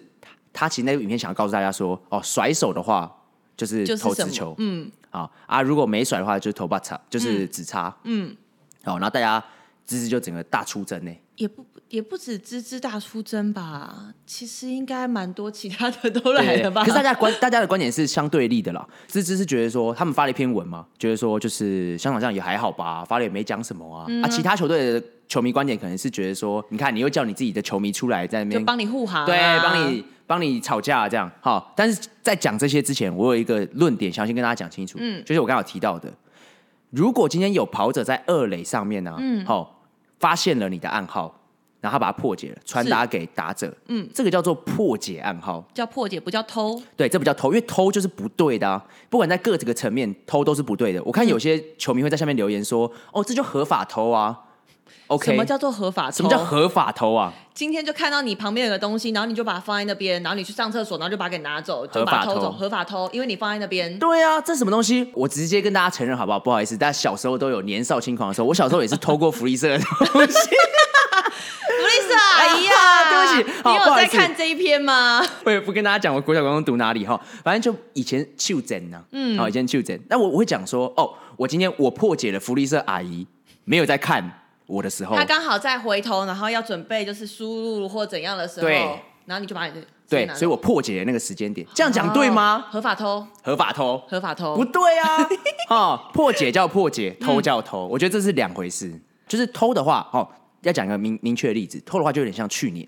[0.54, 3.12] 他其实那个影片想要告诉大家说，哦，甩手的话
[3.56, 8.36] 就是投直球，嗯，好啊，如果没甩的话就是投把叉，就是直叉，嗯，
[8.84, 9.44] 好，然后大家
[9.86, 16.84] 芝芝就整个大出征呢，也不也不止芝芝大出征吧，其实应该蛮多其他的都来了吧。
[16.84, 30.06] 可是大家观大家的观点是相对立的啦，芝芝是觉得说他们发了一篇文嘛，觉得说就是香港这样也还好吧，发了也没讲什么啊，嗯、啊，其他球队的球迷观点可能是觉得说，你看你又叫你自己的球迷出来在那边帮你护航，对，帮你。
[30.32, 34.98] 帮你吵架这样好，但是在讲这些之前，我有一个论点，想先跟大家讲清楚。
[35.02, 36.10] 嗯，就是我刚刚有提到的，
[36.90, 39.84] 如果今天有跑者在二垒上面呢、啊，嗯，好，
[40.22, 41.38] 发现了你的暗号，
[41.82, 46.82] 然后他把它破解了，传达给打者，嗯，这个叫做破解暗号，叫破解，不叫偷。
[46.96, 48.82] 对，这不叫偷，因为偷就是不对的啊。
[49.10, 51.04] 不管在各这个层面，偷都是不对的。
[51.04, 54.40] 我看有些球迷会在下面留言说，嗯、哦，这就合法偷啊。
[55.20, 56.18] 什么叫做合法偷？
[56.18, 57.34] 什么叫合法偷啊？
[57.54, 62.52] 今天就看到你旁边有个东西，然后你就把它放在那边，然后你去上厕所，然后就把它给拿走，就把它偷走。
[62.52, 63.98] 合法偷，因为你放在那边。
[64.00, 65.10] 对啊，这什么东西？
[65.14, 66.40] 我直接跟大家承认好不好？
[66.40, 69.86] 不好意思，大家小时候都有年少轻狂的时候，我小时候也是偷过福利社的东
[70.26, 70.34] 西。
[71.82, 75.22] 福利社阿姨啊， 对不起，你有在看这一篇吗？
[75.44, 80.00] 我也不跟大家讲我国小、高中读哪里哈，反正就以前袖珍呐，嗯，好，以前袖珍。
[80.10, 83.28] 那我我会讲说，哦，我今天我破解了福利社阿姨
[83.66, 84.41] 没有在看。
[84.72, 88.78] 我的时候，他刚好在回头，然后要准备就是输入或怎样的时候，对，
[89.26, 92.68] 然后你就把你的对，所以我破解了那个时间点，这样讲对吗？
[92.72, 95.28] 合法偷，合法偷，合法偷，不对啊！
[95.70, 98.98] 哦，破解叫破解，偷叫偷，我觉得这是两回事。
[99.28, 100.28] 就是偷的话，哦，
[100.62, 102.88] 要讲一个明明确的例子，偷的话就有点像去年。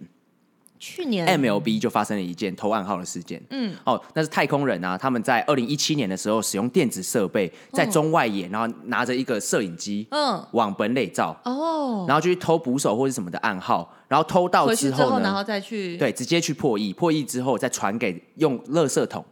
[0.85, 3.41] 去年 MLB 就发生了一件偷暗号的事件。
[3.51, 19.23] 嗯，哦，那是太空人啊，他们在二零一七年的时候使用电子设备在中外野，然后拿着一个摄影机，嗯，往本垒照，哦，然后就去偷捕手或者什么的暗号，然后偷到之后呢，然后再去对，直接去破译，破译之后再传给用垃圾桶。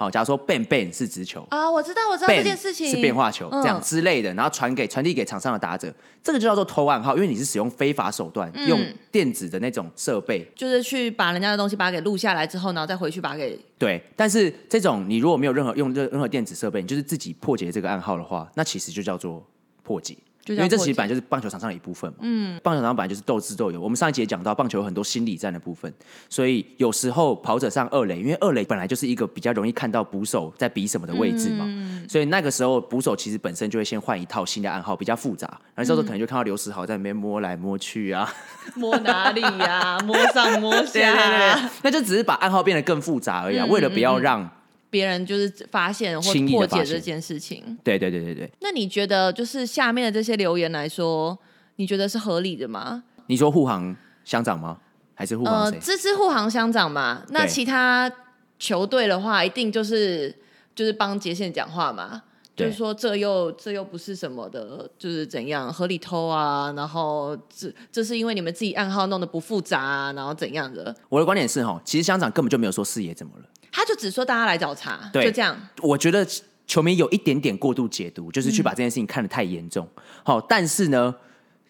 [0.00, 8.80] 好，假如说 bang bang 是直球啊，我知道，我知道这件事情是变化球，这样之类的，然后传给传递给场上的打者，这个就叫做偷暗号，因为你是使用非法手段，用
[9.10, 14.00] 电子的那种设备，就是去把人家的东西把它给录下来之后，然后再回去把它给对。
[14.14, 19.44] 但是这种你如果没有任何用任任何电子设备，你就是自己破解这个暗号的话，那其实就叫做
[19.82, 20.16] 破解。
[20.54, 22.18] 因为这其实本来就是棒球场上的一部分嘛。
[22.22, 23.82] 嗯，棒球场本来就是斗智斗勇。
[23.82, 25.92] 我们上一集也讲到，棒球有很多心理战的部分，
[26.28, 35.46] 所以有时候跑者上二垒，因为二垒本来就是一个比较容易看到捕手在比什么的位置嘛，嗯、所以那个时候捕手其实本身就会先换一套新的暗号，比较复杂。
[35.74, 38.28] 然后这时候可能就看到刘时豪在那边摸来摸去啊，
[38.74, 39.98] 摸哪里呀、啊？
[40.00, 44.50] 摸上摸下、啊， 对对对，那就只是把暗号变得更复杂而已啊，嗯、为了不要让。
[44.90, 48.50] 别人就是发现或破解这件事情，对对对对对。
[48.60, 51.38] 那你觉得，就是下面的这些留言来说，
[51.76, 53.04] 你觉得是合理的吗？
[53.26, 54.78] 你说护航乡长吗？
[55.14, 57.24] 还是护航支持护航乡长嘛。
[57.30, 58.10] 那其他
[58.58, 60.34] 球队的话，一定就是
[60.74, 62.22] 就是帮杰线讲话嘛。
[62.56, 70.92] 就是说这又这又不是什么的，就是怎样合理偷啊，然后这这是因为你们自己暗号弄得不复杂啊，然后怎样的？
[71.08, 75.56] 我的观点是哈，其实乡长根本就没有说四爷怎么了，他就只说大家来找茬，对就这样。
[75.80, 76.26] 我觉得
[76.66, 79.88] 球迷有一点点过度解读，就是去把这件事情看得太严重。
[80.22, 81.14] 好、嗯，但是呢，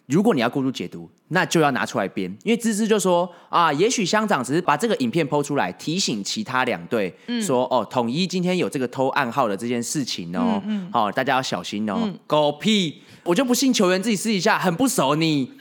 [0.07, 12.11] 如果你要过度解读，那就要拿出来编，因为芝芝就说啊，也许乡长只是把这个影片 PO 出来，提醒其他两队、嗯、说哦，统一今天有这个偷暗号的这件事情哦，好、大家要小心哦。
[12.27, 15.53] 狗、嗯、屁，我就不信球员自己私底下很不熟你。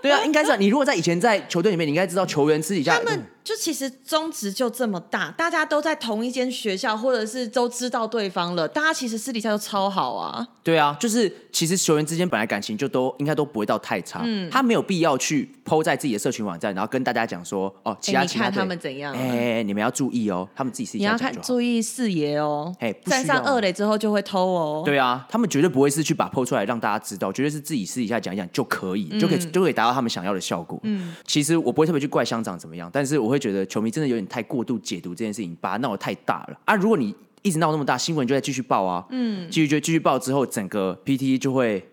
[0.00, 2.96] 对啊，应该是你如果在以前在球队里面，你应该知道球员私底下。
[2.98, 10.48] 他们就其实宗旨就这么大，大家都在同一间学校，或者是都知道对方了，大家其实私底下都超好啊。
[10.62, 19.14] 对啊，就是其实球员之间本来感情就都应该都不会到太差，嗯，他没有必要去 PO 在自己的社群网站，然后跟大家讲说哦，其他、欸、你看他们怎样？
[19.14, 24.82] 哎，你们要注意哦，他们自己私底下你要看注意视野哦，哎，站上二垒之后就会偷哦。
[24.86, 30.80] 对啊，他们绝对不会是去把 PO 出来让大家知道，绝对是自己私底下讲一讲就可以，嗯、就可以就可以达到他们想要的效果。
[30.84, 36.60] 嗯，其实我不会特别去怪乡长怎么样，但是我会觉得球迷真的有点太过度解读这件事情，把它闹得太大了。
[36.64, 36.74] 啊！
[36.74, 41.86] 如果你一直闹那么大，新闻就在继续报啊，嗯，继续就继续报之后，整个 PTT 就会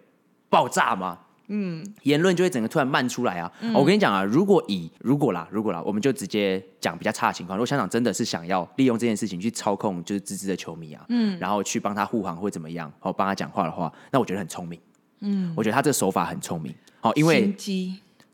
[0.49, 3.51] 爆炸嘛，嗯，言论就会整个突然漫出来啊！
[3.59, 14.79] 嗯、我跟你讲啊，如果以如果啦，如果啦，我们就直接讲比较差的情况，如果香港真的是想要利用这件事情去操控就是芝芝的球迷啊，嗯，然后去帮他护航或怎么样，或帮他讲话的话，那我觉得很聪明，
[15.19, 17.53] 嗯，我觉得他这个手法很聪明，好，因为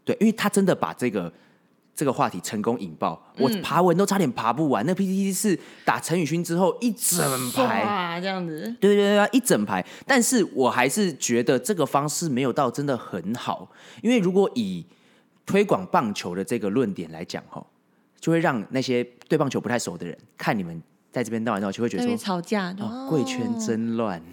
[0.06, 1.34] 对，因为他真的把这个
[1.98, 4.86] 这个话题成功引爆，嗯、我爬文都差点爬不完。
[4.86, 7.20] 那 PPT 是打陈宇勋之后一整
[7.52, 9.84] 排这样子，对对对，一整排。
[10.06, 13.68] 但是我还是觉得这个方式没有到真的很好，
[14.04, 14.86] 因为如果以
[15.44, 17.66] 推广棒球的这个论点来讲，哈，
[18.20, 20.80] 就会让那些对棒球不太熟的人看你们
[21.12, 24.22] 在这边闹来闹去，会觉得说吵架，哦，贵圈真乱。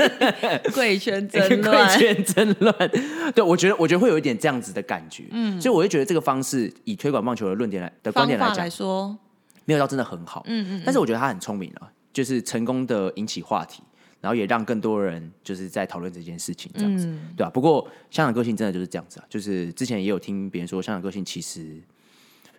[0.74, 2.74] 贵圈真乱， 贵圈真乱。
[3.34, 5.24] 对，我觉得，我觉得会有一点这样子的感觉。
[5.30, 9.16] 嗯，所以我会觉得这个方式，以推广棒球的论点来的观点来讲来说，
[9.64, 10.42] 没有到真的很好。
[10.46, 10.82] 嗯，嗯嗯。
[10.84, 13.82] 但是我觉得他很聪明啊，就是成功的引起话题，
[14.20, 17.50] 然后也让更多人就是在讨论这件事情，这样子，嗯、对吧、啊？
[17.50, 21.80] 不过香港个性真的就是这样子啊，就是之前也有听别人说，香港个性其实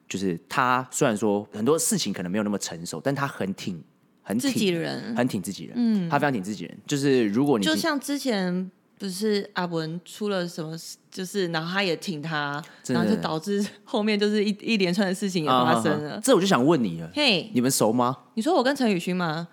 [0.08, 3.84] 就是他虽然说很多事情可能没有那么成熟，但他很挺。
[4.24, 6.78] 很挺自己人，很挺自己人，嗯，他非常挺自己人。
[6.88, 10.76] 就是如果你就像之前不是阿文出了什么，
[11.12, 16.20] 就是然后他也挺他，然后就导致 后面就是一一连串的事情也发生了。
[16.24, 18.18] 这我就想问你了，嘿，你们熟吗？
[18.36, 19.50] 你说我跟陈宇勋吗？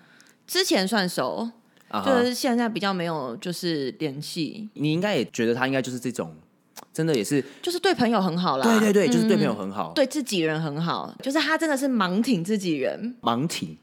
[0.47, 1.49] 之前算熟，
[2.05, 4.69] 就是现在比较没有就是联系。
[4.75, 6.33] 你应该也觉得他应该就是这种，
[6.93, 8.63] 真的也是，就是对朋友很好啦。
[8.63, 13.77] 对对对，就是对朋友很好，对自己人很好，就是他真的是盲挺自己人，盲挺。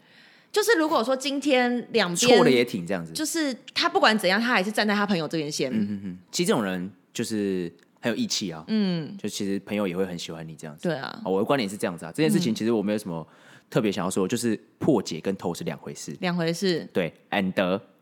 [0.50, 5.70] 就是如果说今天两边错了也挺这样子，就是他不管怎样，他还是站在他朋友这边先。
[5.70, 6.18] 嗯嗯嗯。
[6.32, 8.64] 其实这种人就是很有义气啊。
[8.68, 9.16] 嗯。
[9.16, 10.88] 就其实朋友也会很喜欢你这样子。
[10.88, 11.20] 对啊。
[11.24, 13.26] 我的观点是这样子啊，这件事情其实我没有什么
[13.70, 16.16] 特别想要说，就是破解跟偷是两回事。
[16.20, 16.88] 两回事。
[16.92, 17.52] 对，and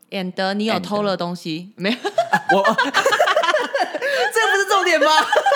[0.09, 1.97] and 你有偷了东西没有？
[1.97, 2.63] 我。
[4.33, 5.11] 这不是重点吗？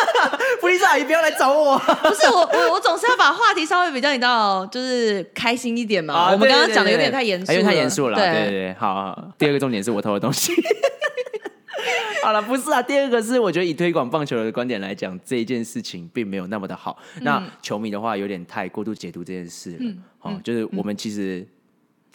[0.62, 1.78] 弗利社阿姨不要来找我。
[2.04, 6.14] 不是我，我我总是要把话题稍微比较，你知道，就是开心一点嘛。
[6.14, 8.16] 啊、我们刚刚讲的有点太严肃，因为太严肃了。
[8.16, 9.32] 对对对，好，好。
[9.38, 10.54] 第二个重点是我偷的东西。
[12.22, 12.82] 好了，不是啊。
[12.82, 16.98] 第二个是我觉得以推广棒球的观点来讲，这一件事情并没有那么的好。
[17.16, 19.78] 嗯、那球迷的话有点太过度解读这件事了。
[19.80, 21.48] 嗯，好，就是我们其实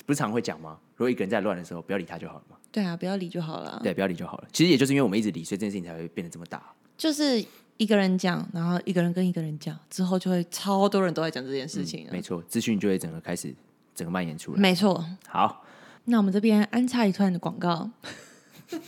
[0.05, 0.79] 不是常会讲吗？
[0.95, 2.57] 如果一个人在乱的时候，不要理他就好了嘛。
[2.71, 3.81] 对啊，不要理就好了。
[3.83, 4.45] 对，不要理就好了。
[4.53, 6.63] 其实也就是因为我们一直理，所以这件事情才会变得这么大。
[6.97, 7.45] 就是
[7.77, 12.07] 一个人讲，然后一个人跟一个人讲，之后就会超多人都在讲这件事情。
[12.09, 13.55] 嗯，没错，资讯就会整个开始
[13.95, 14.59] 整个蔓延出来。
[14.59, 15.05] 没错。
[15.29, 15.63] 好，
[16.05, 17.91] 那我们这边安插一段的广告，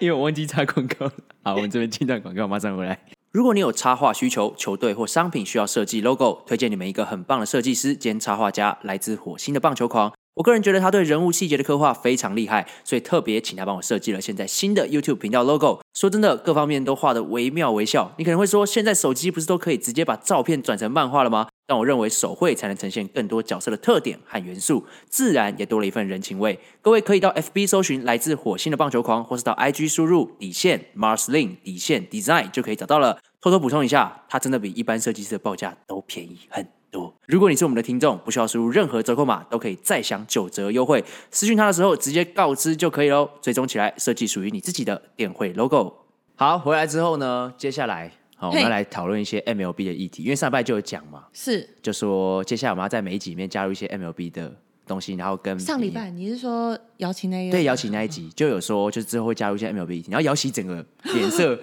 [0.00, 1.12] 因为我忘记插广告了。
[1.42, 3.00] 好，我们这边进段广告，马上回来。
[3.30, 10.12] 如果你有插画需求，球队或商品需要设计 logo，推荐你们一个很棒的设计师兼插画家，来自火星的棒球狂。
[10.38, 15.80] 我个人觉得他对人物细节的刻画非常厉害，所以特别请他帮我设计了现在新的 YouTube 频道 logo。
[15.94, 18.12] 说真的，各方面都画得惟妙惟肖。
[18.18, 21.48] 你可能会说，现在手机不是都可以直接把照片转成漫画了吗？
[21.66, 26.60] 但我认为手绘才能呈现更多角色的特点和元素，自然也多了一份人情味。
[26.80, 33.18] 各位可以到 FB 搜寻来自火星的棒球狂，或是到 IG 输入底线 Marsling 底线 Design 就可以找到了。
[33.40, 37.14] 偷偷补充一下，他真的比一般设计师的报价都便宜很多。
[37.26, 41.04] 如果你是我们的听众，不需要输入任何折扣码，都可以再享九折优惠。
[41.30, 43.28] 私讯他的时候直接告知就可以喽。
[43.40, 45.92] 追踪起来，设计属于你自己的电绘 logo。
[46.36, 54.54] 好，回来之后呢，接下来好，我们要来讨论一些 MLB 的议题，因为上礼拜就有讲嘛，是，就说接下来我们要在每一集里面加入一些 MLB 的
[54.86, 61.58] 东西，然后跟上礼拜你是说姚琪那一对姚琪那一集就有说，就是之后会加入一些 MLB，然后姚琪整个脸色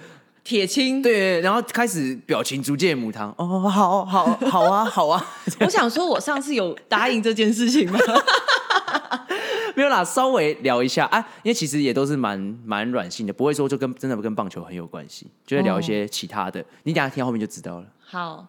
[0.46, 3.34] 铁青，对，然后开始表情逐渐母汤。
[3.36, 5.36] 哦，好好好啊， 好啊。
[5.60, 8.00] 我想说，我上次有答应这件事情吗？
[9.76, 16.62] 没有啦，稍微聊一下啊，因为其实也都是蛮蛮软性的，不会说就跟真的跟棒球很有关系，就会聊一些其他的。
[16.62, 17.88] 哦、你等下听到后面就知道了。
[18.06, 18.46] 好，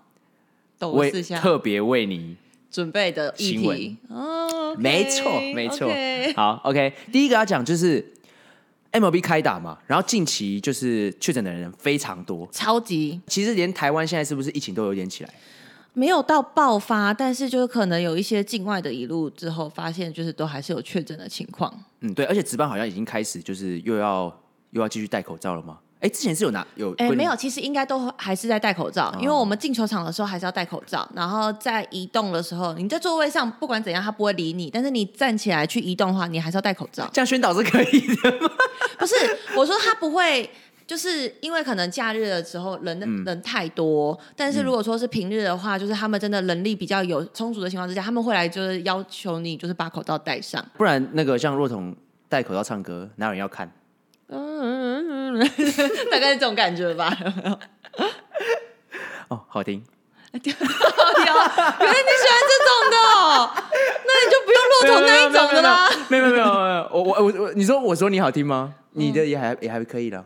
[0.81, 1.05] 我
[1.41, 2.37] 特别为你
[2.71, 5.89] 准备的新闻哦，没错没错。
[5.89, 8.13] Okay 好，OK，第一个要讲就是
[9.01, 13.21] MLB 开打嘛，然后近期就是确诊的人非常多，超级。
[13.27, 15.35] 其实连台湾现在是不是疫情都有点起来？
[15.93, 21.73] 没有到爆发，但是就是可能有一些境外的一路之后，发现就是都还是有确诊的情况。
[22.01, 24.25] 嗯，对，而且值班好像已经开始就是又要
[24.71, 25.79] 又要继续戴口罩了吗？
[26.07, 37.09] 哎，之前是有拿有哎没有，其实应该都还是在戴口罩，哦、因为我们进球场的时候还是要戴口罩，然后在移动的时候，你在座位上不管怎样，他不会理你，但是你站起来去移动的话，你还是要戴口罩。
[37.13, 38.49] 这样宣导是可以的吗？
[38.99, 39.15] 不是，
[39.57, 40.49] 我说他不会。
[40.87, 51.93] 就是因为可能假日的时候人、嗯、人太多，但是如果说是平日的话，嗯、就是他们真的人力比较有充足的情况之下，他们会来就是要求你就是把口罩戴上，不然那个像若彤
[52.29, 53.69] 戴口罩唱歌，哪有人要看？
[54.29, 55.39] 嗯
[56.11, 57.15] 大概是这种感觉吧。
[59.29, 59.85] 哦，好听。
[60.33, 60.69] 原来你喜欢
[62.45, 63.51] 这种的、哦，
[64.07, 65.89] 那你就不用骆驼那一种的啦。
[66.09, 66.47] 没有没有没有，
[66.93, 68.75] 我我我我，你说我说你好听吗？
[68.93, 70.23] 你的也还、嗯、也还可以的。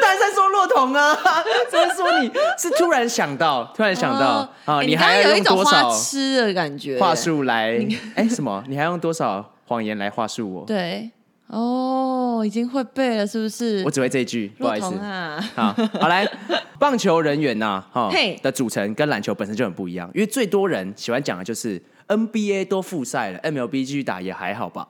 [0.00, 1.14] 他还在说骆统啊？
[1.70, 3.70] 怎么说你是突然想到？
[3.76, 4.80] 突然想到啊？
[4.80, 7.72] 你还要用多少痴的感觉话术来？
[8.14, 8.64] 哎、欸，什么？
[8.68, 10.64] 你还用多少谎言来话术我？
[10.66, 11.10] 对，
[11.48, 13.82] 哦，已经会背了，是不是？
[13.84, 15.40] 我只会这一句，不好意思啊。
[15.54, 16.26] 好，好来，
[16.78, 18.10] 棒球人员呐、啊，哈
[18.42, 24.88] 的组成跟篮球本身就很不一样，因为最多人喜欢讲的就是 NBA 都复赛了，MLB 继续打也还好吧。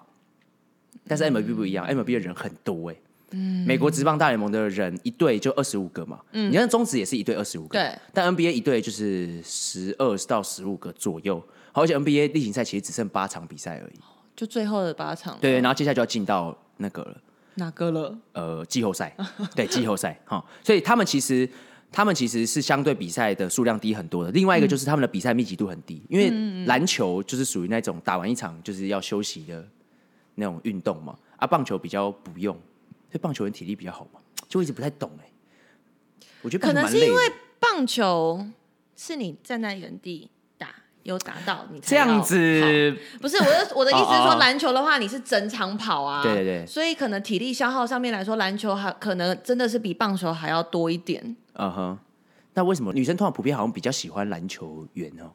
[1.09, 3.01] 但是 MLB 不一样、嗯、，MLB 的人很多哎、欸。
[3.33, 11.43] 嗯，美国职棒大联盟的人一队就二十五个嘛，嗯，你看中职也是一队二十五个，对，但 NBA 一队就是十二到十五个左右，
[11.73, 13.99] 而且 NBA 例行赛其实只剩八场比赛而已，
[14.37, 17.17] 就最后的八场，对，然后接下来就要进到那个了，
[17.55, 18.19] 哪个了？
[18.33, 19.17] 呃，季后赛，
[19.57, 21.49] 对，季后赛，哈，所以他们其实
[21.91, 26.31] 他们其实是相对比赛的数量低很多的，另外一个就是他们的比赛密集度很低，因为
[26.67, 29.67] 篮球就是属于那种打完一场就是要休息的
[30.35, 32.55] 那种运动嘛，啊，棒球比较不用。
[33.09, 36.27] 所以棒球人体力比较好嘛，就一直不太懂哎、欸。
[36.43, 38.45] 我觉得可能是因为棒球
[38.97, 40.36] 是你站在原地打，
[41.07, 42.95] 有打到你才这样子。
[43.21, 46.67] 不是我的我的意思是说，篮球的话你是整场跑啊，对对对。
[46.67, 51.37] 所以可能体力消耗上面来说，篮球还可能真的是比棒球还要多一点。
[51.55, 51.99] 嗯哼。
[52.55, 55.31] 那为什么女生通常普遍好像比较喜欢篮球员呢？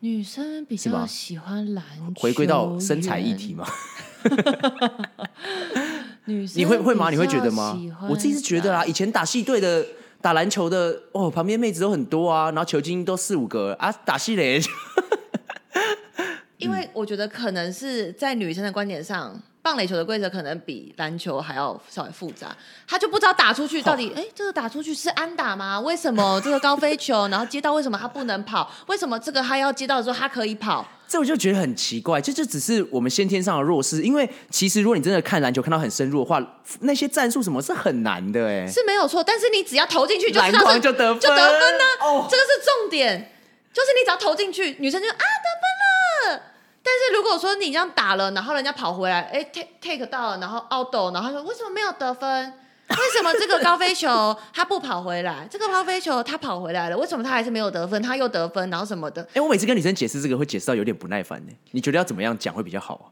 [0.00, 3.66] 女生比较喜欢篮球，回归到身材议题嘛。
[6.24, 7.10] 女生你会会吗？
[7.10, 7.78] 你会觉得吗？
[8.08, 9.84] 我自己是觉得啊，以前打系队的
[10.20, 14.60] 打篮球的哦，旁边妹子都很多啊，然后球精都四五个啊，打系列。
[16.58, 19.40] 因为我觉得可能是在女生的观点上。
[19.62, 22.56] 棒垒球的规则可能比篮球还要稍微复杂，
[22.88, 25.78] 他就不知道打出去到底，哎、哦，这个打出去是安打吗？
[25.80, 28.70] 为什么这个高飞球，然后接到为什么他不能跑？
[28.86, 30.86] 为什么这个他要接到的时候他可以跑？
[31.06, 34.00] 这我就觉得很奇怪，这就只是我们先天上的弱势。
[34.00, 36.40] 因为其实如果你真的看篮球看到很深入的话，
[36.80, 39.22] 那些战术什么是很难的，哎，是没有错。
[39.22, 42.06] 但是你只要投进去就，就篮筐就得分，就得分呢、啊。
[42.06, 43.32] 哦，这个是重点，
[43.72, 46.42] 就是你只要投进去，女生就啊得分了。
[46.82, 52.52] 但是如果说你这样打了，然后人家跑回来，哎，take take 到了，然后 out 然后说为什么没有得分？
[52.90, 55.46] 为什么这个高飞球他不跑回来？
[55.48, 58.02] 这个高飞球他跑回来了，为什么他还是没有得分？
[58.02, 59.22] 他又得分，然后什么的？
[59.34, 61.52] 哎，我每次跟女生解释这个，会解释到有点不耐烦呢。
[61.70, 63.06] 你觉得要怎么样讲会比较好啊？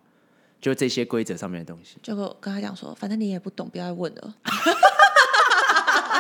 [0.61, 4.35] 就这些规则上面的东西，就跟他讲说，反正你也不懂，不要问了。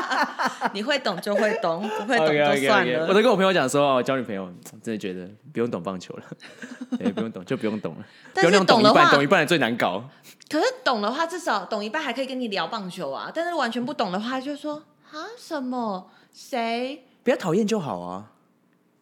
[0.72, 2.34] 你会懂就会懂，不会懂就
[2.66, 2.92] 算了。
[2.92, 3.06] Okay, okay, okay.
[3.08, 6.24] 我都跟我朋友讲说哦，交女朋友真的觉得不用懂棒球了，
[6.98, 8.04] 对，不用懂就不用懂了。
[8.34, 10.04] 但是懂的话，懂一半的最难搞。
[10.48, 13.30] 可是懂的话，至少懂一半还可以跟你聊棒球啊。
[13.34, 17.04] 但是完全不懂的话，就说啊什么谁？
[17.22, 18.32] 不要讨厌就好啊。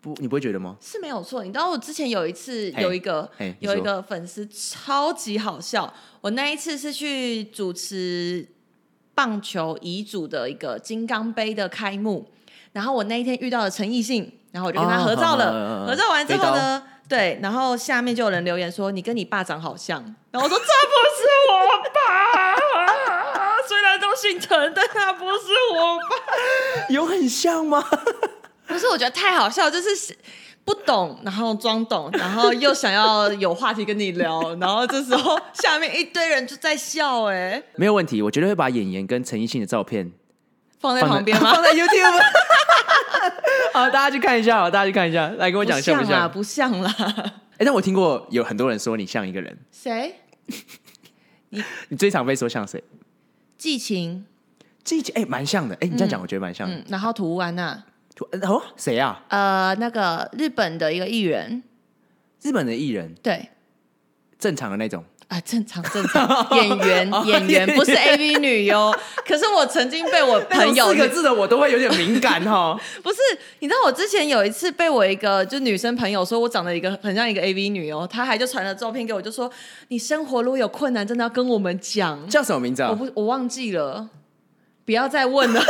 [0.00, 0.76] 不，你不会觉得吗？
[0.80, 1.42] 是没有错。
[1.44, 3.30] 你知道我之前有一次有一个
[3.60, 5.92] 有一个粉丝超级好笑。
[6.20, 8.46] 我那一次是去主持。
[9.16, 12.30] 棒球遗嘱的一个金刚杯的开幕，
[12.72, 15.50] 然后我那一天遇到了陈奕迅，然后我就跟他合照了。
[15.50, 19.98] 哦、合照完之后呢，对，然后下面就有人留言说：“你跟你爸长好像。”
[20.30, 21.56] 然后我说：“这不是我
[21.94, 22.54] 爸，
[23.66, 26.86] 虽然都姓陈，但他不是我爸。
[26.92, 27.82] ”有很像吗？
[28.66, 29.88] 不是，我觉得太好笑，就是
[30.66, 40.10] 不懂，然后装懂，然后又想要有话题跟你聊，然后这时候下面一堆人就在笑，哎，没有问题，我绝对会把演员跟陈奕迅的照片
[40.80, 41.54] 放在旁边吗？
[41.54, 42.20] 放在 YouTube。
[43.72, 46.30] 好，大家去看一下，好，大家去看一下，来跟我讲像不像？
[46.32, 46.94] 不像啦。
[47.58, 50.16] 哎，但我听过有很多人说你像一个人，谁？
[51.50, 52.82] 你你最常被说像谁？
[53.56, 54.26] 季晴，
[54.82, 56.82] 季晴，哎，蛮像的，哎，你这样讲，我觉得蛮像的。
[56.88, 57.82] 然后涂安娜，涂
[58.42, 59.22] 哦，谁啊？
[59.28, 61.62] 呃，那个日本的一个艺人，
[62.42, 63.50] 日本的艺人，对，
[64.38, 65.04] 正常的那种。
[65.28, 68.94] 啊，正常正常， 演员演员不是 AV 女优。
[69.26, 72.80] 可是我曾经被我朋友四个字的 我都会有点敏感哈。
[73.02, 73.18] 不是，
[73.58, 79.50] 你知道我之前有一次被我一个就女生朋友说我长得一个很像一个 AV 女优，她还就传了照片给我，就说
[79.88, 82.28] 你生活如果有困难，真的要跟我们讲。
[82.28, 82.90] 叫什么名字啊？
[82.90, 84.08] 我不我忘记了，
[84.84, 85.60] 不要再问了。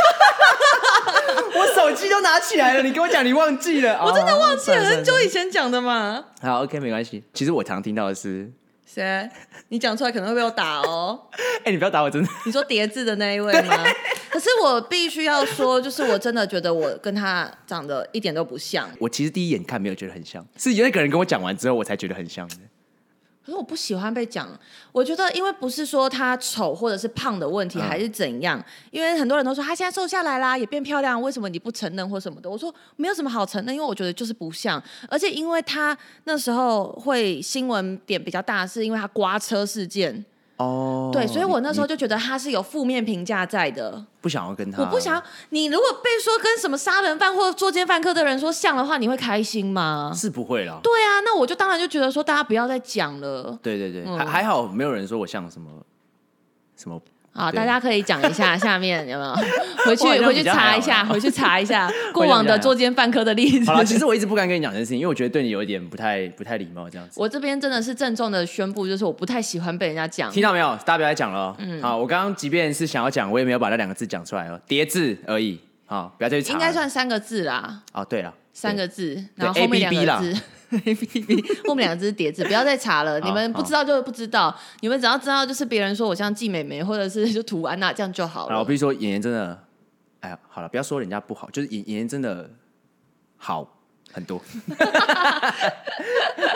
[1.55, 6.23] 我手机都拿起来了，你跟我讲你忘记了， 我真的忘记了，很久以前讲的嘛。
[6.41, 7.23] 好，OK，没关系。
[7.33, 8.51] 其实我常听到的是。
[8.85, 9.29] 谁？
[9.67, 11.19] 你讲出来可能会被我打哦。
[11.59, 12.29] 哎、欸，你不要打我，真的。
[12.45, 13.83] 你说叠字的那一位吗？
[14.29, 18.89] 可是我必须要说，就是我真的觉得我跟他长得一点都不像。
[18.97, 22.55] 我其实第一眼看没有觉得很像，是有那个人跟我讲完之后，我才觉得很像的。
[23.47, 24.45] 可是我不喜欢被讲，
[24.91, 28.59] 我觉得因为不是说他丑或者是胖的问题，还是怎样？
[28.59, 32.49] 嗯、因为很多人都说他现在瘦下来啦，也变漂亮，为什么你不承认或什么的？
[32.49, 40.25] 我说没有什么好承认，因为我觉得就是不像，而且因为他那时候会新闻点比较大，是因为他刮车事件。
[40.57, 44.81] 哦，对，所以我那时候就觉得他是有负面评价在的，不想要跟他。
[44.81, 50.11] 我不想要你如果被说跟什么杀人犯或作奸犯科的人说像的话，你会开心吗？
[50.15, 50.79] 是不会啦。
[50.81, 53.57] 对啊，那我就当然就觉得说大家不要再讲了。
[53.61, 55.69] 对对对，嗯、还还好，没有人说我像什么
[56.75, 57.01] 什么。
[57.37, 59.35] 好，大家可以讲一下 下面有没有
[59.85, 63.65] 回去回去查一下，回去查一下 过往的作奸犯科的例子。
[63.67, 67.19] 好了，其实我一直不敢跟你讲这件事情，因为我觉得对你有一点不太不太礼貌这样子。
[67.19, 70.31] 我这边真的是郑重的宣布，就是我不太喜欢被人家讲。
[70.31, 70.69] 听到没有？
[70.77, 71.55] 大家不要再讲了。
[71.59, 75.59] 嗯，好，我刚刚即便是想要讲，我也没有把那两个字讲出来哦，叠字而已。
[75.85, 76.53] 好，不要再去查。
[76.53, 77.83] 应该算三个字啦。
[77.93, 80.41] 哦，对了，三个字，然后后面两个字。
[80.71, 83.19] A P P 我们两个只是叠字，不要再查了。
[83.21, 88.59] 你们不知道就不知道，你们只要知道就是别人说我像季美美，或者是就涂安娜这样就好了。
[88.59, 89.63] 我比如说演员真的，
[90.19, 92.49] 哎呀，好了，不要说人家不好，就是演演员真的
[93.37, 93.79] 好
[94.11, 94.41] 很多，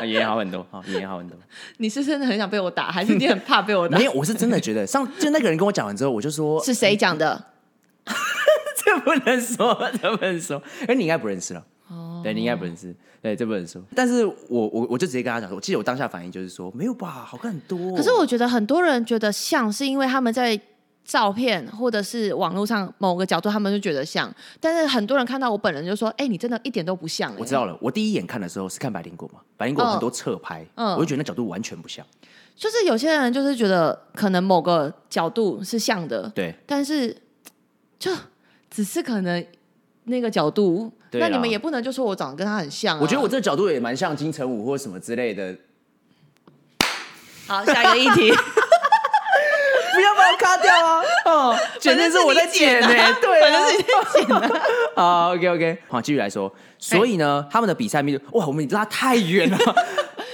[0.02, 1.38] 演员好很多，好演员好很多。
[1.78, 3.96] 你是真的很想被我打，还是你很怕被我打？
[4.00, 7.46] 没有，我是真的觉得上就那个人跟我讲完之后，我就说是谁讲的？
[8.84, 10.62] 这不能说，这不能说。
[10.88, 11.64] 哎，你应该不认识了。
[12.24, 13.82] 对，你应该不认识，对，这不能说。
[13.96, 17.96] 但是我我我就直接跟他讲说，我记得我当下反应就是说，没有吧，好看很多。
[17.96, 20.60] 可是我觉得很多人觉得像是因为他们在
[21.04, 24.34] 照片或者是网络上某个角度，他们就觉得像。
[24.60, 27.34] 但是很多人看到我本人就说，哎，你真的一点都不像。
[27.38, 32.06] 我知道了，我第一眼看的时候是看白灵果嘛，白灵果很多侧拍，嗯，我就觉得那角度完全不像。
[32.56, 37.16] 就是有些人就是觉得可能某个角度是像的，对，但是
[37.98, 38.12] 就
[38.70, 39.44] 只是可能
[40.06, 40.92] 那个角度。
[41.14, 43.00] 那你们也不能就说我长得跟他很像啊。
[43.02, 45.56] 我觉得我这个角度也蛮像金城武或什么之类的。
[47.48, 48.34] 好，下一个议题。
[49.94, 51.02] 不要把我卡掉啊！
[51.26, 52.88] 哦， 剪的是我在剪呢，
[53.22, 54.62] 对，反正是你在剪。
[54.96, 56.52] 好，OK OK，好，继续来说。
[56.80, 59.58] 所以呢，他们的比赛密度，哇，我们拉太远了，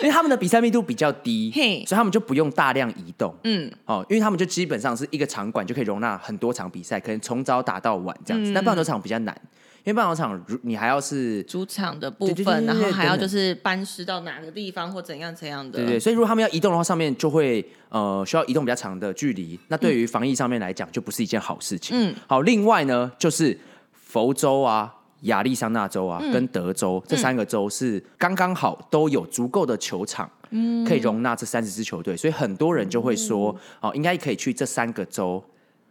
[0.02, 1.52] 因为他们的比赛密度比较低，
[1.88, 3.34] 所以他们就不用大量移动。
[3.44, 8.52] 嗯，哦，因为他们就基本上是一个场馆就可以容纳很多场比赛，可能从早打到晚这样子。
[8.54, 9.36] 但棒球场比较难。
[9.84, 15.80] 因为棒球场，你还要是主场的部分，然后还要就是搬师到哪个地方或怎样怎样的。
[15.80, 19.58] 对对，所以如果他们要移动的话，上面就会呃需要移动比较长的距离。
[19.70, 21.96] 那对于防疫上面来讲，就不是一件好事情。
[21.98, 23.58] 嗯，好，另外呢，就是
[23.94, 32.16] 佛州啊、亚利桑那州啊跟德州这三个州是刚刚好都有足够的球场，嗯，可以容纳这三十支球队。
[32.16, 35.44] 所以很多人就会说，哦，应该可以去这三个州。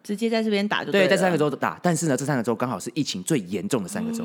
[0.02, 4.24] 直接在这边打就对，在三个州打，但是呢，这三个州刚好是疫情最严重的三个州。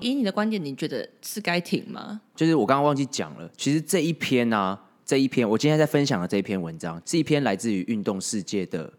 [0.00, 2.18] 以你的观点，你觉得是该停吗？
[2.34, 8.90] 就是我刚刚忘记讲了，其实这一篇呢、啊，这一篇我今天在分享的这一篇文章，这一篇来自于运动世界的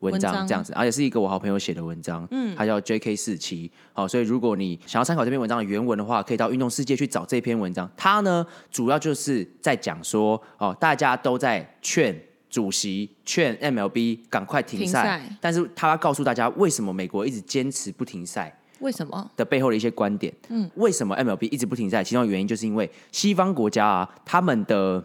[0.00, 3.16] 文章，这样子，而且是一个我好朋友写的文章，嗯，他叫 J.K.
[3.16, 7.90] 四七，好，所以如果你想要参考这篇文章的原文的话，可以到运动世界去找这篇文章。
[7.96, 12.18] 他呢，主要就是在讲说，哦，大家都在劝。
[12.50, 18.58] 主席劝 MLB 赶快停赛，但是他要告诉大家为什么美国一直坚持不停赛？
[18.80, 20.32] 为什么的背后的一些观点？
[20.48, 22.02] 嗯，为什么 MLB 一直不停赛？
[22.02, 25.04] 其中的原因就是因为西方国家啊，他们的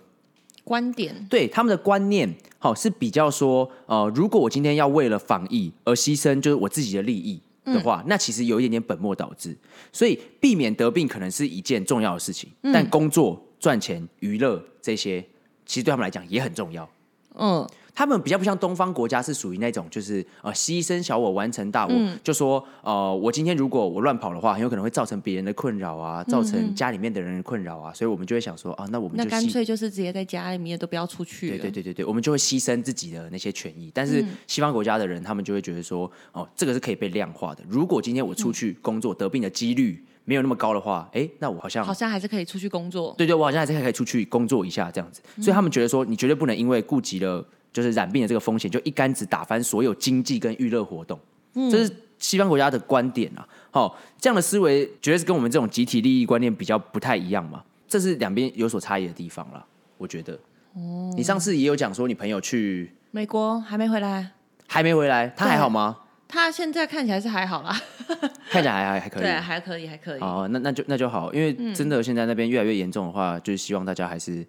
[0.64, 2.34] 观点，对他们的观念，
[2.64, 9.54] 好是比较说，呃，如果我今天要为了防疫而牺牲，就是我自己的利益，的话，嗯、那其实有一点点本末倒置。
[9.92, 15.20] 所以避免得病可能是一件重要的事情，嗯、但工作、赚钱、娱乐这些，
[15.66, 16.90] 其实对他们来讲也很重要。
[17.36, 17.68] 嗯。
[17.96, 31.50] 他们比较不像东方国家，是属于那种就是呃牺牲小我完成大我，嗯、就说呃我今天如果我乱跑的话，很有可能会造成别人的困扰啊，造成家里面的人的困扰啊，所以我们就会想说啊，那我们就那干脆就是直接在家里面都不要出去。
[31.50, 33.92] 对对对对对，我们就会牺牲自己的那些权益。
[33.94, 37.64] 但是西方国家的人，他们就会觉得说哦，这个是可以被量化的。
[37.70, 43.14] 如果今天我出去工作得病的几率没有那么高的话，哎，那我好像好像还是可以出去工作。
[43.16, 45.22] 对对，我好像还是可以出去工作一下这样子。
[45.40, 47.46] 所以他们觉得说，你绝对不能因为顾及了。
[47.74, 51.20] 就是染病的这个风险，就一竿子打翻所有经济跟娱乐活动，
[51.56, 53.46] 嗯、这是西方国家的观点啊。
[53.72, 57.64] 好、哦，这样的思维绝对是跟我们这种集体利益观念比较不太一样嘛。
[57.88, 59.66] 这是两边有所差异的地方了，
[59.98, 60.34] 我觉得。
[60.76, 64.32] 哦，你上次也有讲说你朋友去美国还没回来，
[64.68, 65.98] 还没回来，他还好吗？
[66.28, 67.76] 他现在看起来是还好啦，
[68.50, 70.20] 看起来还还还可以，对，还可以，还可以。
[70.20, 74.46] 哦，那那就那就好，因为真的现在那边越来越严重的话，就是希望大家还是。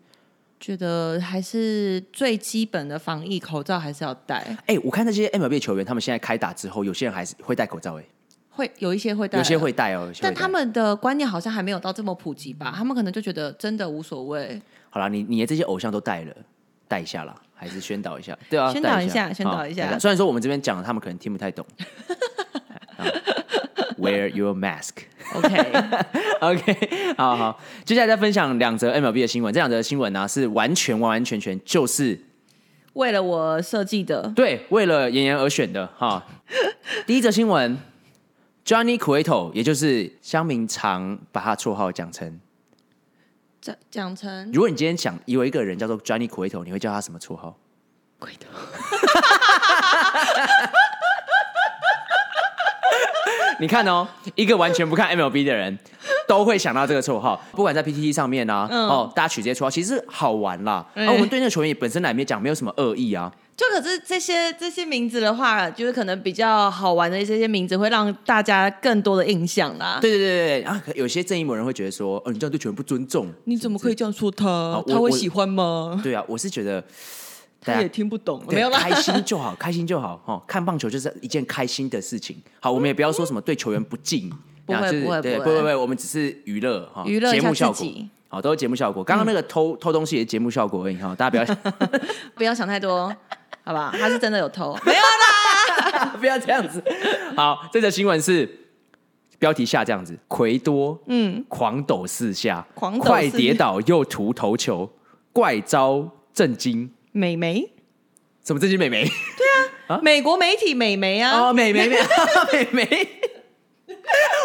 [0.64, 4.36] 觉得还是最基本的防疫口罩还是要戴。
[4.60, 8.00] 哎、欸，我看那些 MLB 球员，他们现在开打之后，有些人还是会戴口罩。
[8.00, 8.04] 哎，
[8.48, 10.10] 会有一些会戴，有些会戴哦。
[10.22, 12.72] 但他们的观念好像还没有到这么普及吧？
[12.74, 14.58] 他们可能就觉得真的无所谓。
[14.88, 16.34] 好了，你你的这些偶像都戴了，
[16.88, 18.34] 戴一下啦，还是宣导一下？
[18.48, 19.98] 对啊，宣导一下，宣导一下。
[19.98, 21.66] 虽然说我们这边讲，他们可能听不太懂。
[24.04, 25.04] Wear your mask.
[25.34, 27.58] OK，OK， 好好。
[27.84, 29.52] 接下来再分享两则 MLB 的新闻。
[29.52, 32.20] 这两则新闻呢、啊，是完全完完全全就是
[32.92, 36.24] 为了我设计的，对，为了妍妍而选的哈。
[37.06, 37.78] 第一则新闻
[38.64, 42.38] ，Johnny Cueto，也就是乡民常把他绰号讲成
[43.60, 44.50] 讲讲成。
[44.52, 47.58] 如果你今天想以为一个人叫做 Johnny Cueto，你会叫他什么绰号
[48.20, 48.46] ？Cueto。
[53.60, 55.78] 你看哦，一个完全不看 MLB 的人
[56.26, 60.86] 都会想到这个绰号，不管在 PTT 上面啊，嗯、哦，大家取这些绰号其实好玩啦。
[60.94, 63.32] 而、嗯啊、我们对那个球员也本身来没讲，没有什么恶意啊。
[63.56, 69.98] 就可是这些这些名字的话，就是可能比较好玩的这些名字，会让大家更多的印象啦。
[70.00, 74.82] 对对对对啊，有些正义某人会觉得说，哦，你这样对球员不尊重，你怎么可以这样说他？
[74.88, 76.00] 他会喜欢吗？
[76.02, 76.82] 对啊，我是觉得。
[77.64, 80.16] 他也听不懂，没有啦，开心就好， 开心就好。
[80.24, 82.36] 哈，看棒球就是一件开心的事情。
[82.60, 84.30] 好，我们也不要说什么对球员不敬，
[84.66, 87.86] 不会不会不会不会，我们只是娱乐哈，娱乐节目效果。
[88.28, 89.02] 好，都是节目效果。
[89.04, 91.56] 刚刚那个偷偷东西也是节目效果而已哈，大家不要
[92.34, 93.08] 不要想太多，
[93.62, 93.90] 好不好？
[93.92, 96.82] 他是真的有偷，没有啦，不要这样子。
[97.36, 98.48] 好，这则新闻是
[99.38, 104.90] 标题下这样子：奎多嗯狂抖四下，狂快跌倒又突投球，
[105.32, 106.90] 怪招震惊。
[107.16, 107.70] 美眉？
[108.44, 109.04] 什么震惊美眉？
[109.04, 109.46] 对
[109.86, 111.38] 啊，啊美国媒体美眉啊！
[111.38, 111.96] 哦，美眉美
[112.52, 113.08] 美眉。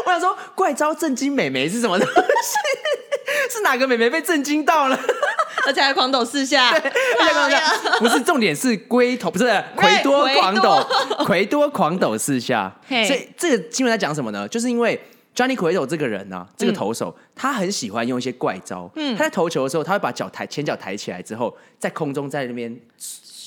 [0.06, 2.14] 我想说，怪招震惊美眉是什么东西？
[3.50, 5.00] 是哪个美眉被震惊到了？
[5.66, 6.72] 而且还狂抖四下。
[6.80, 7.98] 对，狂抖四下。
[7.98, 9.46] 不是重点是龟头，不是
[9.76, 10.88] 奎多狂抖，
[11.26, 12.72] 奎多狂抖四下。
[12.88, 14.48] 所以这个新闻在讲什么呢？
[14.48, 15.02] 就是因为。
[15.40, 18.92] Johnny Cueto 这个人呢、啊，这个投手，嗯、他很喜欢用一些怪招。
[18.98, 22.78] 嗯，他在投球的时候，他会把脚抬前脚抬起来之后，在空中在那边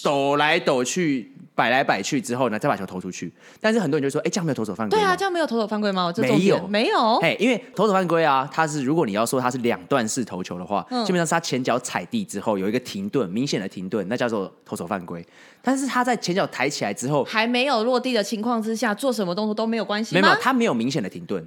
[0.03, 3.31] 抖来抖去，摆来摆去之后呢，再把球投出去。
[3.61, 6.11] 但是很多人就说：“哎，这样没有投手犯规？”对啊，这样没有投手犯规吗？
[6.17, 7.19] 没有，没有。
[7.19, 15.23] 哎，因为投手犯规啊，他是如果你要说他是两段式投球的话，嗯、基本上是他前脚踩地之后有一个停顿，明显的停顿，那叫做投手犯规。
[15.61, 20.23] 但是他在前脚抬起来之后，还没有落地的情况之下，做什么动作都没有关系吗？
[20.23, 21.47] 没有，他没有明显的停顿。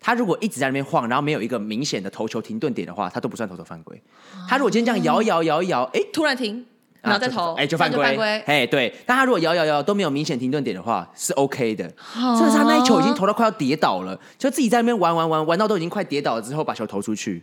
[0.00, 4.00] 他如果一直在那边晃，然后没有一个明显的投球停顿点的话，他都不算投手犯规。
[4.48, 6.64] 他如果今天这样摇摇摇摇，哎，突然停，
[7.02, 8.42] 然后再投，哎，就犯规。
[8.46, 8.94] 哎，对。
[9.04, 11.84] 但他如果摇摇摇都没有明显停顿点的话，是 OK 的。
[12.14, 17.42] 甚至他那一球已经投到快要跌倒了，就自己在那边玩玩玩玩到都已经快跌倒了之后，把球投出去。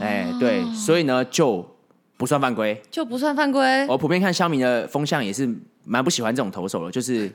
[0.00, 1.66] 哎，对，所以呢就
[2.16, 3.84] 不算犯规，就不算犯规。
[3.88, 5.48] 我普遍看乡民的风向也是
[5.84, 7.30] 蛮不喜欢这种投手的，就是。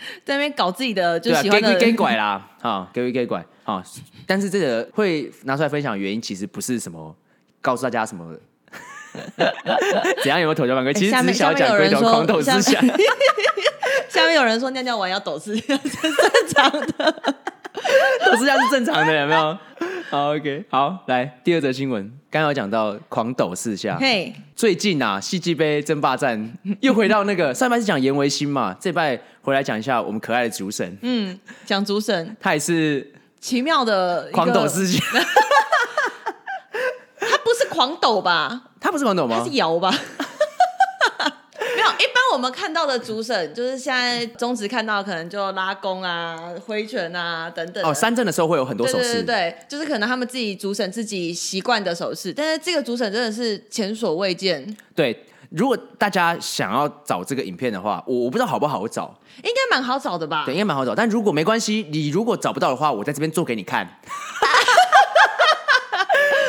[0.24, 3.82] 在那边搞自己的，就喜欢的给拐啦， 啊，给给拐啊！
[4.26, 7.14] 但是这个会拿出来分享的原因，其实不是什么
[7.60, 8.34] 告诉大家什么
[10.22, 12.84] 怎样有没有头条犯规，其实只是想要讲龟头狂抖思想。
[14.08, 15.78] 下面有人说尿尿完要抖是正
[16.54, 17.22] 常的，
[18.26, 19.58] 抖四下是正常的，有没有？
[20.10, 23.96] 好，OK，好，来第二则新闻，刚刚有讲到狂抖四下。
[24.00, 30.96] 嘿，最近啊，戏剧杯争霸战 又回到那个上半是讲严维新嘛，这拜回来讲一下我们可爱的主审。
[31.02, 34.98] 嗯，讲主审，他也是奇妙的狂抖四下。
[37.20, 38.62] 他不是狂抖吧？
[38.80, 39.38] 他不是狂抖吗？
[39.38, 39.92] 他是摇吧？
[42.38, 47.84] 我我们看到的主审，就是现在中职看到可能就拉弓啊、挥拳啊等等。
[47.84, 54.64] 哦，三振的时候会有很多手势，对对对，就是可能他们自己主审自己习惯的手势，但是这个主审真的是前所未见。
[54.94, 59.12] 对，如果大家想要找这个影片的话，我我不知道好不好找，
[59.42, 60.44] 应该蛮好找的吧？
[60.44, 60.94] 对，应该蛮好找。
[60.94, 63.98] 但如果没关系，你如果找不到的话，我在这边做给你看。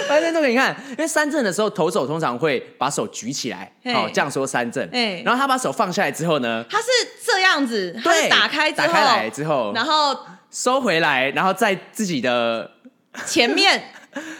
[0.10, 4.89] 我在这边做给你看，因为三振的时候，投手通常会把手举起来，好、哦、这样说三振。
[5.24, 6.86] 然后他把手放下来之后呢，他是
[7.26, 10.18] 这样子，他是打开之后，打开来之后，然后
[10.49, 12.72] 收回来，然后在自己的
[13.26, 13.84] 前面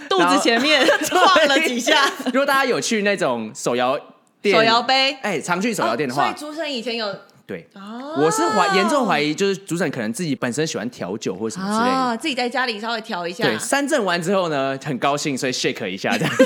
[0.10, 2.12] 肚子前面 晃了几下。
[2.26, 4.00] 如果大家有去那种手摇
[4.42, 7.16] 店、手摇杯，哎，常去手摇店的话，哦、所以朱生以前有。
[7.50, 13.44] 对，哦、我是怀严重怀疑，就是主审可能自己本身喜欢调酒或什么之类的，哦、自己在家里稍微调一下。
[13.44, 16.32] 对，三振完之后呢，很高兴，所以 shake 一下这样。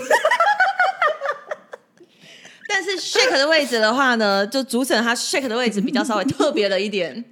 [2.70, 7.26] 但是 shake 的位置的话呢，就主审他 shake 的位置比较稍微特别了一点。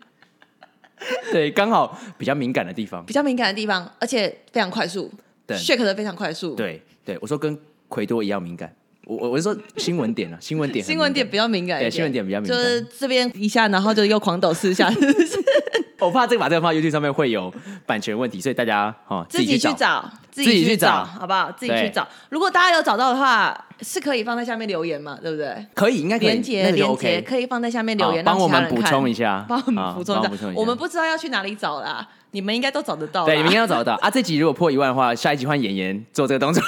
[1.32, 5.10] 对，刚好比较敏感的地方，比较敏感的地方，而且非常快速。
[5.48, 6.56] 对，shake 的非常快速。
[6.56, 7.58] 对，对我说跟
[7.88, 8.76] 奎多一样敏感。
[9.18, 14.90] 我我是说新闻点啊，新闻点，新闻点比较敏感一点，对，新闻点比较敏感，就是这边一下，然后就又狂抖四下。
[16.00, 17.54] 我怕这个把这个放 YouTube 上面会有
[17.86, 21.52] 版权问题，所以大家哈 自己去找，自己去找，好不好？
[21.52, 22.08] 自己去找。
[22.30, 25.20] 如果大家有找到的话，是可以放在下面留言嘛？
[25.22, 25.64] 对不对？
[25.76, 26.30] 可以，应该可以。
[26.30, 30.52] 连接连接可以放在下面留言，帮我们补充一下，帮我们补充一下。
[30.56, 33.26] 我们不知道要去哪里找啦，你们应该都找得到。
[33.26, 34.10] 对，你们应该都找得到啊！
[34.10, 36.64] 这集如果破一万的话，下一集换妍妍做这个动作。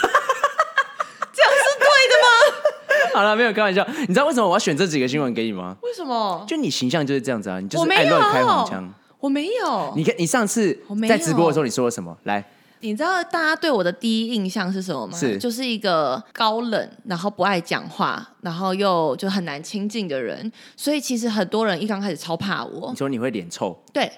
[3.13, 3.85] 好了，没有开玩笑。
[4.01, 5.75] 你知道为什么我要选这几个新闻给你吗？
[5.81, 6.43] 为什么？
[6.47, 8.93] 就你形象就是这样子啊，你就是爱乱开黄腔。
[9.19, 9.93] 我没有。
[9.95, 12.17] 你看，你上次在直播的时候，你说了什么？
[12.23, 12.43] 来，
[12.81, 15.17] 你知道大家对我的第一印象是什么吗？
[15.17, 20.51] 是，就是一个高冷，然后不爱讲话，然后又就很难亲近的人。
[20.75, 22.89] 所以其实很多人一刚开始超怕我。
[22.91, 23.81] 你说你会脸臭？
[23.93, 24.11] 对。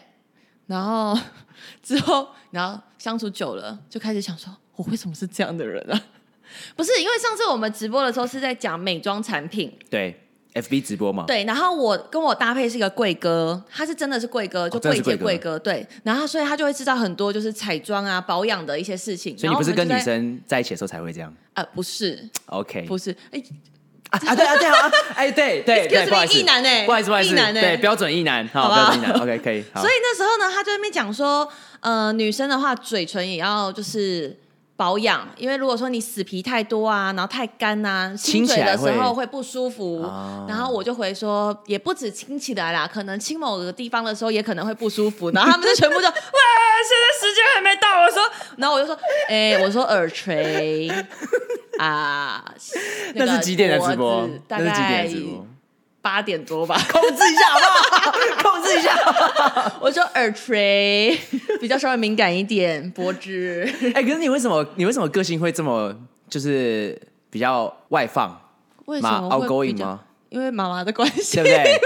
[0.65, 1.15] 然后
[1.83, 6.01] 之后，然后相处久了，就开始想说，我为什么是这样的人啊？
[6.75, 10.19] 不是，因为上次我们直播的时候是在讲美妆产品，对
[10.53, 11.25] ，FB 直播嘛。
[11.27, 15.85] 对，然后我跟我搭配是一个贵哥，他是真的是贵哥，就贵姐贵哥，对。
[16.03, 19.37] 然后所以他就会知道很多就是彩妆啊保养的一些事情。
[19.37, 21.33] 所以你不是跟女生在一起的时候才会这样？
[21.53, 23.43] 啊，不是，OK，不是，哎，
[24.11, 29.61] 啊啊对啊对啊，哎对对 对，不好意思，异男哎，不好意思不好意思，对，标准异男，好标准异男，OK 可以。
[29.75, 31.49] 所以那时候呢，他就在那边讲说，
[31.81, 34.39] 呃，女生的话嘴唇也要就是。
[34.77, 40.01] 保养，因为如果说你死皮太多啊，然后太干啊，清嘴的时候会不舒服。
[40.47, 45.31] 然后我就回说，也不止清起来啦，可能清某个地方的时候也可能会不舒服。
[45.35, 48.01] 然后他们就全部就， 哇，现在时间还没到。
[48.01, 48.21] 我说，
[48.57, 48.95] 然后我就说，
[49.29, 50.89] 哎、欸，我说耳垂
[51.79, 52.43] 啊，
[53.15, 54.29] 那是几点的直播？
[54.47, 55.47] 大概几点直播？
[56.05, 58.11] 八点多吧， 控制一下好不好？
[58.51, 58.95] 控制一下。
[59.81, 61.19] 我说耳垂
[61.59, 63.67] 比较稍微敏感一点，脖子。
[63.95, 65.91] 哎、欸，可是你为什么你为什么个性会这么
[66.29, 66.95] 就是
[67.31, 68.39] 比较外放？
[68.85, 70.01] 为什么 outgoing 吗？
[70.29, 71.81] 因为妈妈的关系，对不对？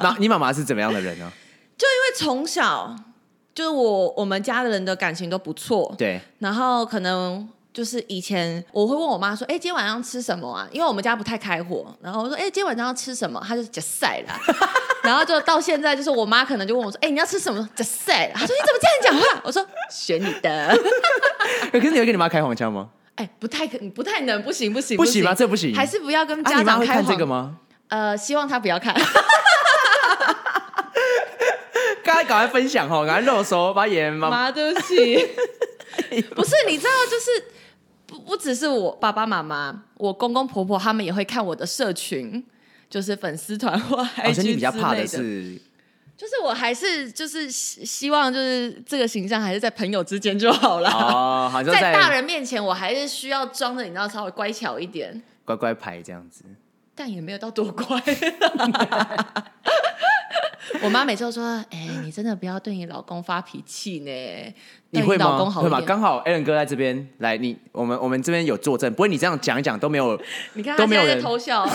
[0.00, 1.32] 妈，你妈妈是怎么样的人呢？
[1.76, 2.94] 就因为从小
[3.52, 7.48] 就是我我们家的人的感情都不错，对，然后可能。
[7.76, 14.40] 就是以前我会问我妈说：“哎、欸，今天晚上吃什么啊？”因为我们家不太开火，然后我说：“哎、欸，今天晚上要吃什么？”她就讲晒啦。
[15.04, 18.30] 然后就到现在，就是我妈可能就问我说：“哎、欸，你要吃什么？”讲晒。
[18.32, 19.62] 她说：“你怎么这样讲话？”我说
[19.92, 20.74] ：“选你的。
[21.70, 22.88] ”可是你会跟你妈开黄腔吗？
[23.38, 25.34] 不太可，不太能，不行，不行，不行吗？
[25.34, 27.58] 这不行，还是不要跟家长看这个吗？
[27.88, 28.94] 呃，希望他不要看。
[32.02, 35.16] 刚才赶快分享哦，赶快肉手把盐妈妈对不起，
[36.34, 37.52] 不是你知道就是。
[38.06, 42.44] 不不只是我爸爸妈妈，我公公婆婆他们也会看我的社群，
[42.88, 44.54] 就是粉丝团或 IG 之类的。
[44.54, 45.60] 比较怕的是，
[46.16, 50.88] 就是我还是就是希望就是这个形象还是在朋友之间就好了。
[50.88, 56.44] 哦，好像在，在大人面前我还是需要装的，你知道稍微乖巧一点，乖乖牌这样子，
[56.94, 58.00] 但也没有到多乖。
[60.82, 64.10] 我妈每次都说：“哎、欸，你真的不要对你老公发脾气呢。
[64.90, 65.38] ”你会吗？
[65.50, 65.80] 会吗？
[65.80, 68.92] 刚好 Alan 哥在这边，来，你我们我们这边有作证。
[68.94, 70.18] 不会，你这样讲一讲都没有，
[70.54, 71.68] 你看都没有人偷笑。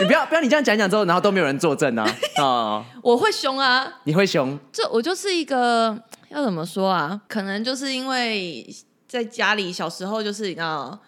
[0.00, 2.16] 你不要不要，你这样讲一讲之后，然后都没有人作证啊！
[2.36, 4.00] 啊，我会凶啊！
[4.04, 4.58] 你会凶？
[4.72, 5.96] 这我就是一个
[6.28, 7.20] 要怎么说啊？
[7.28, 8.66] 可能就是因为
[9.08, 10.98] 在家里小时候就是你知道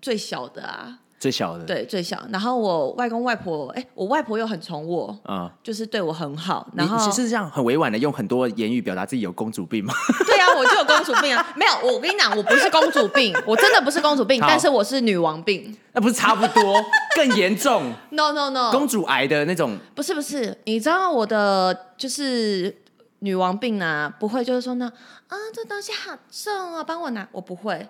[0.00, 0.98] 最小的啊。
[1.18, 2.22] 最小的，对，最小。
[2.30, 6.68] 然后我外公外婆，哎，我外婆又很宠我，嗯，就是对我很好。
[6.74, 9.94] 然后你是这样很委婉的用很多言语表达自己有公主病吗？
[10.26, 11.46] 对啊，我就有公主病啊。
[11.56, 15.74] 没有，我跟你讲，我不是公主病， 我真的不是公主病，但是我是女王病。
[15.92, 16.84] 那不是差不多，
[17.16, 19.78] 更严重？No No No，公主癌的那种。
[19.94, 22.76] 不是不是，你知道我的就是
[23.20, 24.92] 女王病啊，不会就是说呢，
[25.28, 27.88] 啊，这东西好重啊，帮我拿，我不会，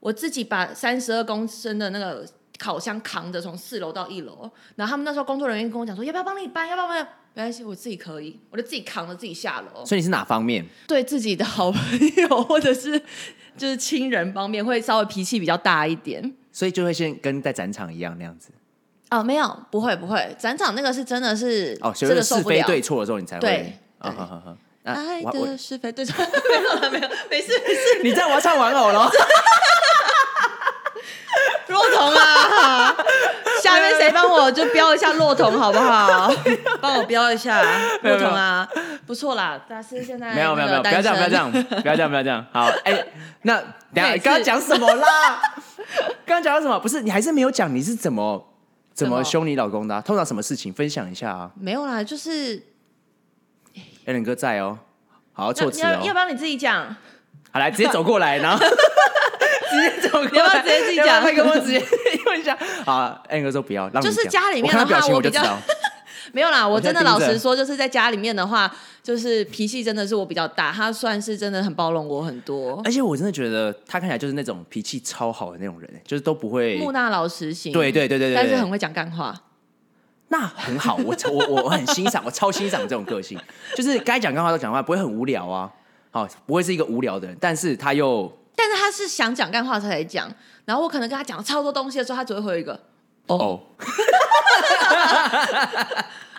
[0.00, 2.26] 我自己把三十二公升的那个。
[2.58, 6.68] 烤箱扛着从四楼到一楼，然后他们那时候工作人员跟我讲说，要不要帮你搬？
[6.68, 7.08] 要不要搬？
[7.34, 9.84] 没关系，我自己可以，我就自己扛着自己下楼。
[9.84, 10.64] 所以你是哪方面？
[10.88, 11.80] 对自己的好朋
[12.16, 13.00] 友或者是
[13.56, 18.50] 就是亲人方面会稍微脾气比较大一点，所以就会先跟在展场一样那样子。
[19.10, 23.78] 哦，没有，不会不会，展场那个是真的是哦，所以是非对错的时候你才会对。
[24.00, 29.10] 好好好，爱的是非对错， 没有了没有，没事没事， 你这样我要唱玩偶了。
[31.68, 32.96] 骆驼啊，
[33.62, 36.32] 下面谁帮我就标一下骆驼好不好？
[36.80, 37.62] 帮我标一下
[38.02, 38.68] 骆驼啊，
[39.06, 39.60] 不错啦。
[39.68, 42.44] 大师现在没有没有没有，不要这样不要这样不要这样不要这样。
[42.52, 43.04] 好，哎，
[43.42, 43.56] 那
[43.94, 45.40] 等下刚刚讲什么啦？
[46.26, 46.78] 刚刚讲到什么？
[46.80, 48.48] 不是你还是没有讲你是怎么
[48.94, 50.00] 怎么凶你老公的？
[50.02, 51.50] 通常什么事情分享一下啊？
[51.58, 52.62] 没有啦，就是
[54.06, 54.78] 艾伦哥在哦，
[55.32, 56.84] 好措辞哦，要不要你自己讲？
[57.52, 58.64] 好，来直接走过来，然后。
[59.70, 61.22] 直接走，要不要直接自己讲？
[61.22, 61.78] 他跟我直接
[62.26, 62.56] 用一下。
[62.84, 65.42] 好，安哥说不要，让就是家里面的话，我比较
[66.32, 66.66] 没有啦。
[66.66, 68.70] 我真的老实说，就是在家里面的话，
[69.02, 70.70] 就是脾气真的是我比较大。
[70.70, 77.72] 他算是真的很包容我很多，而且我真的觉得他看起来就是那种脾气超好的那种人，就是都不会木讷老实型。
[77.72, 79.34] 对对对对对，但是很会讲干话，
[80.28, 80.96] 那很好。
[80.96, 83.38] 我我我我 很欣赏，我超欣赏这种个性，
[83.74, 85.70] 就是该讲干话都讲话，不会很无聊啊。
[86.10, 88.30] 好，不会是一个无聊的人，但是他又。
[88.58, 90.28] 但是他是想讲干话才来讲，
[90.64, 92.72] 然后我可能跟他讲超多东西的时候，他只会回一个
[93.28, 93.36] 哦。
[93.38, 93.60] Oh.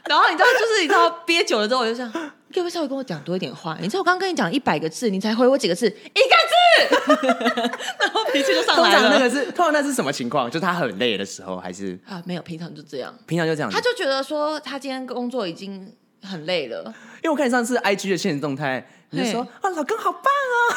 [0.10, 3.78] 然后你知道，就是你知道憋久了之后，我就想，你可不可以稍微跟我讲多一点话？
[3.80, 5.86] 你知道我刚刚跟你讲一百个字，你才回我几个字？
[5.88, 7.24] 一个字，
[8.02, 9.00] 然后脾气就上来了。
[9.00, 10.50] 通常那个是，通常那是什么情况？
[10.52, 12.22] 就他很累的时候，还是啊？
[12.26, 13.70] 没有，平常就这样，平常就这样。
[13.72, 16.84] 他就觉得说，他今天工作已经很累了，
[17.18, 18.86] 因为我看你上次 IG 的现实动态。
[19.12, 20.76] 你就说啊，老公好棒哦！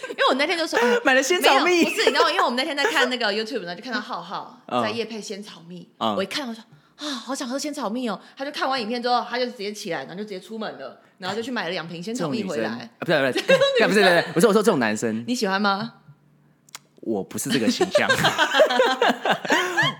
[0.08, 2.30] 因为我那天就说 买了仙草蜜，不是你知道吗？
[2.32, 5.86] 因为我们那天在看那个 YouTube 呢，就看到浩浩在夜配仙草蜜。
[5.98, 6.64] 我一看我说
[6.96, 8.18] 啊，好想喝仙草蜜哦！
[8.34, 12.88] 他就看完影片之后，他就直接起来，然后就直接出门了，然后就去买了两瓶仙草蜜回来。
[13.00, 15.96] 不是不是不是不是不是，我说这种男生你喜欢吗？
[17.02, 18.08] 我不是这个形象，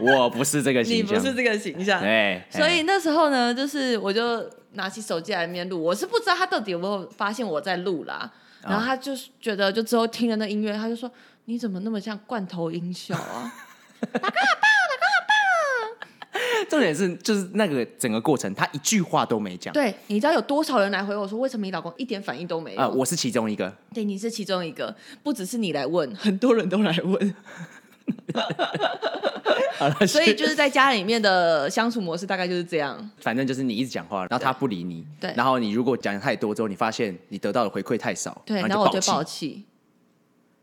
[0.00, 2.00] 我不是这个形象，你不是这个形象。
[2.00, 4.48] 对，所以那时候呢，就是我就。
[4.76, 8.32] 拿起手机来面录，我是不知道他到底有没有发现我在录啦。
[8.62, 8.72] Oh.
[8.72, 11.10] 然后他就是觉得，就之后听了那音乐，他就说
[11.46, 13.52] ：“你怎么那么像罐头音效啊？”
[14.00, 16.68] 大哥好棒，大哥好棒。
[16.68, 19.72] 重点是，就是那个整个过程，他一句话都没讲。
[19.72, 22.80] 对，你知道有多少人来回我说，为什么你老公一点反应都没有？
[22.80, 23.72] 啊，我是其中一个。
[23.94, 27.34] 对，你是其中一个，不只是你来问，很多人都来问。
[30.06, 33.10] 所以就是在家里面的相处模式大概就是这样。
[33.20, 35.04] 反正就是你一直讲话，然后他不理你。
[35.20, 35.32] 对。
[35.36, 39.64] 然后你如果讲太多之后，你发现你得到的回馈太少，对，然后我就爆气。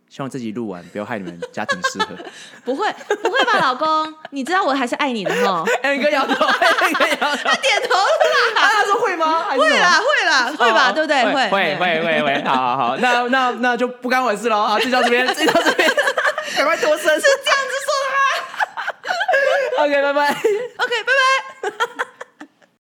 [0.10, 2.16] 希望自己录完不要害你们家庭失和。
[2.64, 2.88] 不会，
[3.24, 4.14] 不会吧，老公？
[4.30, 5.64] 你知道我还是爱你的哈。
[5.82, 7.38] 哎，哥摇头，哥摇头。
[7.44, 8.06] 他点头了。
[8.56, 9.46] 他说会吗？
[9.50, 10.92] 会啦，会啦，会吧？
[10.92, 11.24] 对不对？
[11.26, 12.44] 会，会，会，会，会。
[12.44, 14.62] 好好好，那那那就不干我的事喽。
[14.62, 15.90] 好，就到这边，就到这边。
[16.56, 17.22] 赶快脱身。
[17.22, 19.84] 是这样子说的吗？
[19.84, 20.30] OK，拜拜。
[20.32, 22.04] OK，拜拜。